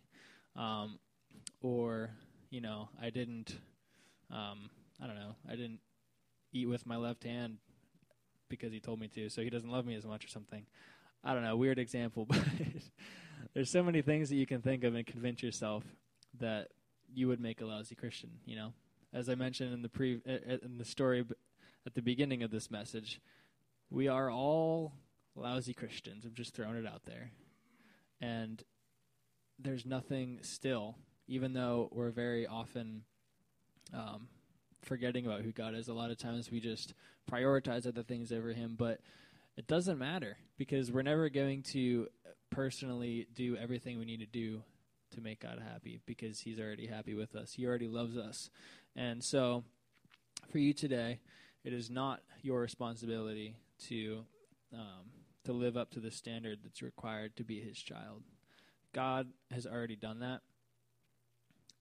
um, 0.56 0.98
or 1.60 2.10
you 2.50 2.60
know, 2.60 2.88
I 3.00 3.10
didn't, 3.10 3.56
um, 4.30 4.70
I 5.02 5.06
don't 5.06 5.16
know, 5.16 5.34
I 5.48 5.56
didn't 5.56 5.80
eat 6.52 6.68
with 6.68 6.86
my 6.86 6.96
left 6.96 7.24
hand 7.24 7.58
because 8.48 8.72
he 8.72 8.80
told 8.80 9.00
me 9.00 9.08
to, 9.08 9.28
so 9.28 9.42
he 9.42 9.50
doesn't 9.50 9.70
love 9.70 9.84
me 9.84 9.94
as 9.94 10.06
much 10.06 10.24
or 10.24 10.28
something. 10.28 10.64
I 11.24 11.34
don't 11.34 11.42
know, 11.42 11.56
weird 11.56 11.78
example, 11.78 12.24
but 12.28 12.40
there's 13.54 13.70
so 13.70 13.82
many 13.82 14.02
things 14.02 14.28
that 14.28 14.36
you 14.36 14.46
can 14.46 14.62
think 14.62 14.84
of 14.84 14.94
and 14.94 15.06
convince 15.06 15.42
yourself 15.42 15.84
that 16.38 16.68
you 17.12 17.28
would 17.28 17.40
make 17.40 17.60
a 17.60 17.66
lousy 17.66 17.94
Christian. 17.94 18.30
You 18.44 18.56
know, 18.56 18.72
as 19.12 19.28
I 19.28 19.34
mentioned 19.34 19.72
in 19.72 19.82
the 19.82 19.88
pre 19.88 20.20
in 20.24 20.78
the 20.78 20.84
story 20.84 21.24
at 21.86 21.94
the 21.94 22.02
beginning 22.02 22.42
of 22.42 22.50
this 22.50 22.70
message, 22.70 23.20
we 23.90 24.08
are 24.08 24.30
all 24.30 24.92
lousy 25.34 25.74
Christians. 25.74 26.24
I've 26.26 26.34
just 26.34 26.54
thrown 26.54 26.76
it 26.76 26.86
out 26.86 27.04
there, 27.04 27.30
and 28.20 28.62
there's 29.58 29.86
nothing 29.86 30.38
still 30.42 30.96
even 31.28 31.52
though 31.52 31.88
we're 31.92 32.10
very 32.10 32.46
often 32.46 33.02
um, 33.92 34.28
forgetting 34.82 35.26
about 35.26 35.42
who 35.42 35.52
God 35.52 35.74
is. 35.74 35.88
A 35.88 35.94
lot 35.94 36.10
of 36.10 36.18
times 36.18 36.50
we 36.50 36.60
just 36.60 36.94
prioritize 37.30 37.86
other 37.86 38.02
things 38.02 38.32
over 38.32 38.52
Him, 38.52 38.76
but 38.78 39.00
it 39.56 39.66
doesn't 39.66 39.98
matter 39.98 40.36
because 40.56 40.92
we're 40.92 41.02
never 41.02 41.28
going 41.28 41.62
to 41.62 42.08
personally 42.50 43.26
do 43.34 43.56
everything 43.56 43.98
we 43.98 44.04
need 44.04 44.20
to 44.20 44.26
do 44.26 44.62
to 45.12 45.20
make 45.20 45.40
God 45.40 45.62
happy 45.72 46.00
because 46.06 46.40
He's 46.40 46.60
already 46.60 46.86
happy 46.86 47.14
with 47.14 47.34
us. 47.34 47.54
He 47.54 47.66
already 47.66 47.88
loves 47.88 48.16
us. 48.16 48.50
And 48.96 49.22
so 49.22 49.64
for 50.50 50.58
you 50.58 50.72
today, 50.72 51.20
it 51.64 51.72
is 51.72 51.90
not 51.90 52.22
your 52.42 52.60
responsibility 52.60 53.56
to 53.88 54.24
um, 54.72 55.10
to 55.44 55.52
live 55.52 55.76
up 55.76 55.90
to 55.92 56.00
the 56.00 56.10
standard 56.10 56.58
that's 56.64 56.82
required 56.82 57.36
to 57.36 57.44
be 57.44 57.60
His 57.60 57.78
child. 57.78 58.22
God 58.92 59.28
has 59.50 59.66
already 59.66 59.96
done 59.96 60.20
that. 60.20 60.40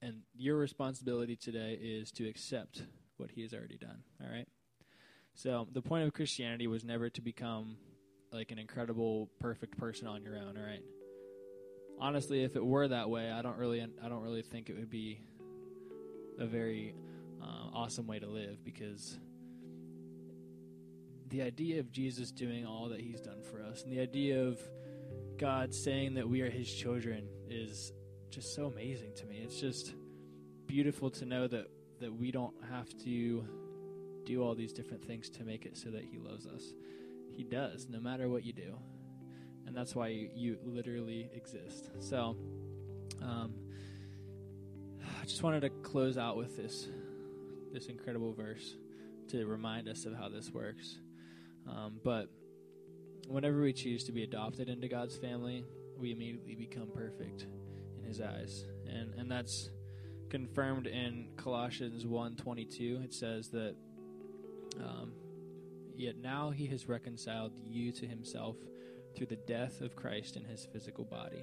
And 0.02 0.20
your 0.36 0.56
responsibility 0.56 1.34
today 1.34 1.78
is 1.80 2.12
to 2.12 2.28
accept 2.28 2.82
what 3.16 3.30
he 3.30 3.42
has 3.42 3.54
already 3.54 3.78
done. 3.78 4.02
All 4.22 4.30
right? 4.30 4.46
So, 5.34 5.66
the 5.72 5.82
point 5.82 6.06
of 6.06 6.12
Christianity 6.12 6.66
was 6.66 6.84
never 6.84 7.08
to 7.10 7.20
become 7.22 7.76
like 8.32 8.52
an 8.52 8.58
incredible, 8.58 9.30
perfect 9.40 9.78
person 9.78 10.06
on 10.06 10.22
your 10.22 10.36
own. 10.36 10.56
All 10.56 10.62
right? 10.62 10.82
Honestly, 11.98 12.44
if 12.44 12.56
it 12.56 12.64
were 12.64 12.86
that 12.86 13.08
way, 13.08 13.32
I 13.32 13.40
don't 13.40 13.56
really, 13.56 13.80
I 13.80 14.08
don't 14.08 14.22
really 14.22 14.42
think 14.42 14.68
it 14.68 14.76
would 14.76 14.90
be 14.90 15.20
a 16.38 16.44
very 16.44 16.94
uh, 17.42 17.70
awesome 17.74 18.06
way 18.06 18.18
to 18.18 18.26
live 18.26 18.64
because 18.64 19.18
the 21.28 21.42
idea 21.42 21.80
of 21.80 21.90
Jesus 21.90 22.30
doing 22.30 22.64
all 22.64 22.88
that 22.88 23.00
he's 23.00 23.20
done 23.20 23.42
for 23.42 23.62
us 23.62 23.82
and 23.82 23.92
the 23.92 24.00
idea 24.00 24.42
of 24.42 24.60
God 25.38 25.74
saying 25.74 26.14
that 26.14 26.28
we 26.28 26.40
are 26.42 26.50
his 26.50 26.72
children 26.72 27.28
is 27.48 27.92
just 28.30 28.54
so 28.54 28.66
amazing 28.66 29.12
to 29.16 29.26
me. 29.26 29.40
It's 29.42 29.60
just 29.60 29.94
beautiful 30.66 31.10
to 31.10 31.24
know 31.24 31.46
that 31.48 31.68
that 32.00 32.12
we 32.12 32.30
don't 32.30 32.54
have 32.70 32.88
to 33.04 33.46
do 34.24 34.42
all 34.42 34.54
these 34.54 34.72
different 34.72 35.04
things 35.04 35.30
to 35.30 35.44
make 35.44 35.64
it 35.64 35.76
so 35.76 35.90
that 35.90 36.04
he 36.04 36.18
loves 36.18 36.46
us. 36.46 36.74
He 37.34 37.44
does, 37.44 37.86
no 37.88 38.00
matter 38.00 38.28
what 38.28 38.44
you 38.44 38.52
do. 38.52 38.78
And 39.66 39.74
that's 39.74 39.94
why 39.94 40.08
you, 40.08 40.30
you 40.34 40.58
literally 40.64 41.30
exist. 41.34 41.90
So, 42.00 42.36
um, 43.22 43.54
I 45.22 45.24
just 45.24 45.42
wanted 45.42 45.60
to 45.60 45.70
close 45.70 46.18
out 46.18 46.36
with 46.36 46.56
this 46.56 46.88
this 47.72 47.86
incredible 47.86 48.32
verse 48.32 48.76
to 49.28 49.46
remind 49.46 49.88
us 49.88 50.04
of 50.06 50.14
how 50.14 50.28
this 50.28 50.50
works. 50.50 50.98
Um, 51.68 52.00
but 52.04 52.28
whenever 53.28 53.60
we 53.60 53.72
choose 53.72 54.04
to 54.04 54.12
be 54.12 54.22
adopted 54.22 54.68
into 54.68 54.88
God's 54.88 55.16
family, 55.16 55.64
we 55.98 56.12
immediately 56.12 56.54
become 56.54 56.90
perfect 56.94 57.46
in 57.98 58.04
his 58.04 58.20
eyes. 58.20 58.64
And 58.88 59.14
and 59.14 59.30
that's 59.30 59.70
confirmed 60.30 60.86
in 60.86 61.28
Colossians 61.36 62.04
1:22. 62.04 63.04
It 63.04 63.14
says 63.14 63.48
that 63.48 63.74
um, 64.78 65.12
yet 65.96 66.16
now 66.16 66.50
he 66.50 66.66
has 66.66 66.88
reconciled 66.88 67.52
you 67.64 67.92
to 67.92 68.06
himself 68.06 68.56
through 69.16 69.26
the 69.26 69.36
death 69.36 69.80
of 69.80 69.96
Christ 69.96 70.36
in 70.36 70.44
his 70.44 70.66
physical 70.72 71.04
body. 71.04 71.42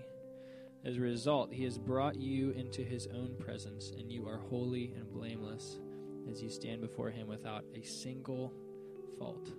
As 0.86 0.98
a 0.98 1.02
result, 1.02 1.54
he 1.54 1.64
has 1.64 1.78
brought 1.78 2.16
you 2.16 2.52
into 2.52 2.84
his 2.84 3.08
own 3.08 3.36
presence, 3.40 3.92
and 3.98 4.12
you 4.12 4.28
are 4.28 4.38
holy 4.38 4.94
and 4.96 5.12
blameless 5.12 5.80
as 6.30 6.42
you 6.42 6.50
stand 6.50 6.82
before 6.82 7.10
him 7.10 7.28
without 7.28 7.64
a 7.76 7.82
single 7.84 8.54
fault. 9.18 9.50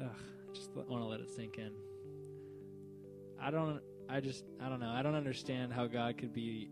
Ugh 0.00 0.08
I 0.52 0.54
just 0.54 0.70
want 0.74 1.02
to 1.02 1.06
let 1.06 1.20
it 1.20 1.30
sink 1.30 1.58
in. 1.58 1.72
I 3.40 3.50
don't. 3.50 3.80
I 4.08 4.20
just. 4.20 4.44
I 4.60 4.68
don't 4.68 4.80
know. 4.80 4.90
I 4.90 5.02
don't 5.02 5.14
understand 5.14 5.72
how 5.72 5.86
God 5.86 6.18
could 6.18 6.32
be, 6.32 6.68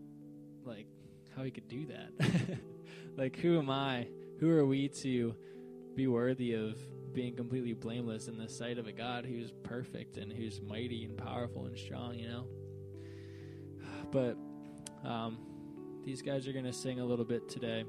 like, 0.63 0.85
how 1.35 1.43
He 1.43 1.51
could 1.51 1.67
do 1.67 1.87
that. 1.87 2.59
like, 3.17 3.37
who 3.37 3.57
am 3.57 3.69
I? 3.69 4.07
Who 4.39 4.49
are 4.49 4.65
we 4.65 4.89
to 4.89 5.35
be 5.95 6.07
worthy 6.07 6.53
of 6.53 6.77
being 7.13 7.35
completely 7.35 7.73
blameless 7.73 8.27
in 8.27 8.37
the 8.37 8.47
sight 8.47 8.77
of 8.77 8.87
a 8.87 8.91
God 8.91 9.25
who's 9.25 9.51
perfect 9.63 10.17
and 10.17 10.31
who's 10.31 10.61
mighty 10.61 11.05
and 11.05 11.17
powerful 11.17 11.65
and 11.65 11.77
strong? 11.77 12.17
You 12.17 12.27
know. 12.27 12.47
But 14.11 14.37
um, 15.07 15.37
these 16.03 16.21
guys 16.21 16.47
are 16.47 16.53
going 16.53 16.65
to 16.65 16.73
sing 16.73 16.99
a 16.99 17.05
little 17.05 17.25
bit 17.25 17.47
today, 17.49 17.85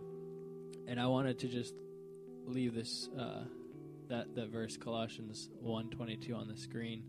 and 0.86 1.00
I 1.00 1.06
wanted 1.06 1.38
to 1.40 1.48
just 1.48 1.74
leave 2.46 2.74
this. 2.74 3.08
Uh, 3.18 3.44
that, 4.12 4.34
that 4.34 4.50
verse, 4.50 4.76
Colossians 4.76 5.48
1.22 5.64 6.36
on 6.36 6.46
the 6.46 6.56
screen. 6.56 7.02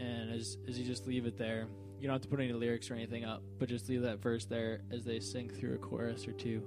And 0.00 0.32
as, 0.32 0.58
as 0.68 0.76
you 0.76 0.84
just 0.84 1.06
leave 1.06 1.24
it 1.24 1.38
there, 1.38 1.68
you 2.00 2.08
don't 2.08 2.14
have 2.14 2.22
to 2.22 2.28
put 2.28 2.40
any 2.40 2.52
lyrics 2.52 2.90
or 2.90 2.94
anything 2.94 3.24
up, 3.24 3.42
but 3.58 3.68
just 3.68 3.88
leave 3.88 4.02
that 4.02 4.20
verse 4.20 4.44
there 4.44 4.80
as 4.90 5.04
they 5.04 5.20
sing 5.20 5.48
through 5.48 5.74
a 5.74 5.78
chorus 5.78 6.26
or 6.26 6.32
two. 6.32 6.62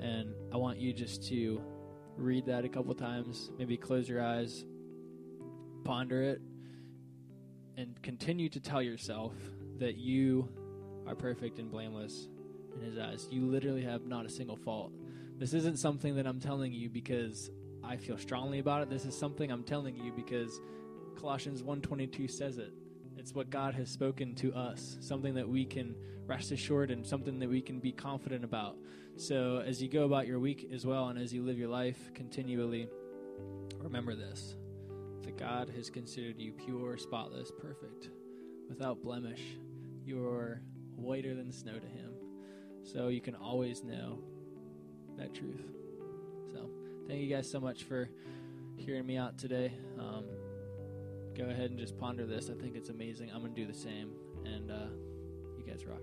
And 0.00 0.34
I 0.52 0.58
want 0.58 0.78
you 0.78 0.92
just 0.92 1.26
to 1.28 1.62
read 2.16 2.44
that 2.46 2.64
a 2.66 2.68
couple 2.68 2.94
times, 2.94 3.50
maybe 3.58 3.78
close 3.78 4.06
your 4.06 4.22
eyes, 4.22 4.66
ponder 5.84 6.22
it, 6.22 6.42
and 7.78 8.00
continue 8.02 8.50
to 8.50 8.60
tell 8.60 8.82
yourself 8.82 9.32
that 9.78 9.96
you 9.96 10.48
are 11.06 11.14
perfect 11.14 11.58
and 11.58 11.70
blameless 11.70 12.28
in 12.74 12.82
His 12.82 12.98
eyes. 12.98 13.28
You 13.30 13.46
literally 13.46 13.82
have 13.82 14.06
not 14.06 14.26
a 14.26 14.30
single 14.30 14.56
fault. 14.56 14.92
This 15.38 15.54
isn't 15.54 15.78
something 15.78 16.14
that 16.16 16.26
I'm 16.26 16.40
telling 16.40 16.72
you 16.72 16.88
because 16.88 17.50
I 17.82 17.96
feel 17.96 18.16
strongly 18.16 18.60
about 18.60 18.82
it. 18.82 18.90
This 18.90 19.04
is 19.04 19.16
something 19.16 19.50
I'm 19.50 19.64
telling 19.64 19.96
you 19.96 20.12
because 20.12 20.60
Colossians 21.16 21.62
1:22 21.62 22.28
says 22.28 22.58
it. 22.58 22.72
It's 23.16 23.34
what 23.34 23.50
God 23.50 23.74
has 23.74 23.90
spoken 23.90 24.34
to 24.36 24.52
us, 24.54 24.96
something 25.00 25.34
that 25.34 25.48
we 25.48 25.64
can 25.64 25.94
rest 26.26 26.52
assured 26.52 26.90
and 26.90 27.06
something 27.06 27.38
that 27.38 27.48
we 27.48 27.60
can 27.60 27.78
be 27.78 27.92
confident 27.92 28.44
about. 28.44 28.76
So 29.16 29.58
as 29.58 29.82
you 29.82 29.88
go 29.88 30.04
about 30.04 30.26
your 30.26 30.40
week 30.40 30.68
as 30.72 30.84
well 30.84 31.08
and 31.08 31.18
as 31.18 31.32
you 31.32 31.42
live 31.42 31.58
your 31.58 31.68
life 31.68 32.12
continually, 32.14 32.88
remember 33.78 34.14
this. 34.14 34.56
That 35.22 35.36
God 35.38 35.70
has 35.70 35.90
considered 35.90 36.38
you 36.38 36.52
pure, 36.52 36.96
spotless, 36.96 37.50
perfect, 37.58 38.10
without 38.68 39.02
blemish. 39.02 39.42
You're 40.04 40.60
whiter 40.96 41.34
than 41.34 41.52
snow 41.52 41.78
to 41.78 41.86
him. 41.86 42.12
So 42.82 43.08
you 43.08 43.20
can 43.20 43.34
always 43.34 43.82
know 43.82 44.18
that 45.16 45.32
truth 45.32 45.62
So 46.52 46.68
thank 47.06 47.20
you 47.20 47.34
guys 47.34 47.50
so 47.50 47.60
much 47.60 47.84
for 47.84 48.10
hearing 48.76 49.06
me 49.06 49.16
out 49.16 49.38
today. 49.38 49.72
Um, 49.98 50.24
go 51.36 51.44
ahead 51.44 51.70
and 51.70 51.78
just 51.78 51.96
ponder 51.98 52.26
this. 52.26 52.50
I 52.50 52.60
think 52.60 52.76
it's 52.76 52.90
amazing. 52.90 53.30
I'm 53.32 53.40
going 53.40 53.54
to 53.54 53.60
do 53.60 53.66
the 53.66 53.78
same. 53.78 54.10
And 54.44 54.70
uh, 54.70 54.86
you 55.56 55.64
guys 55.64 55.84
rock. 55.86 56.02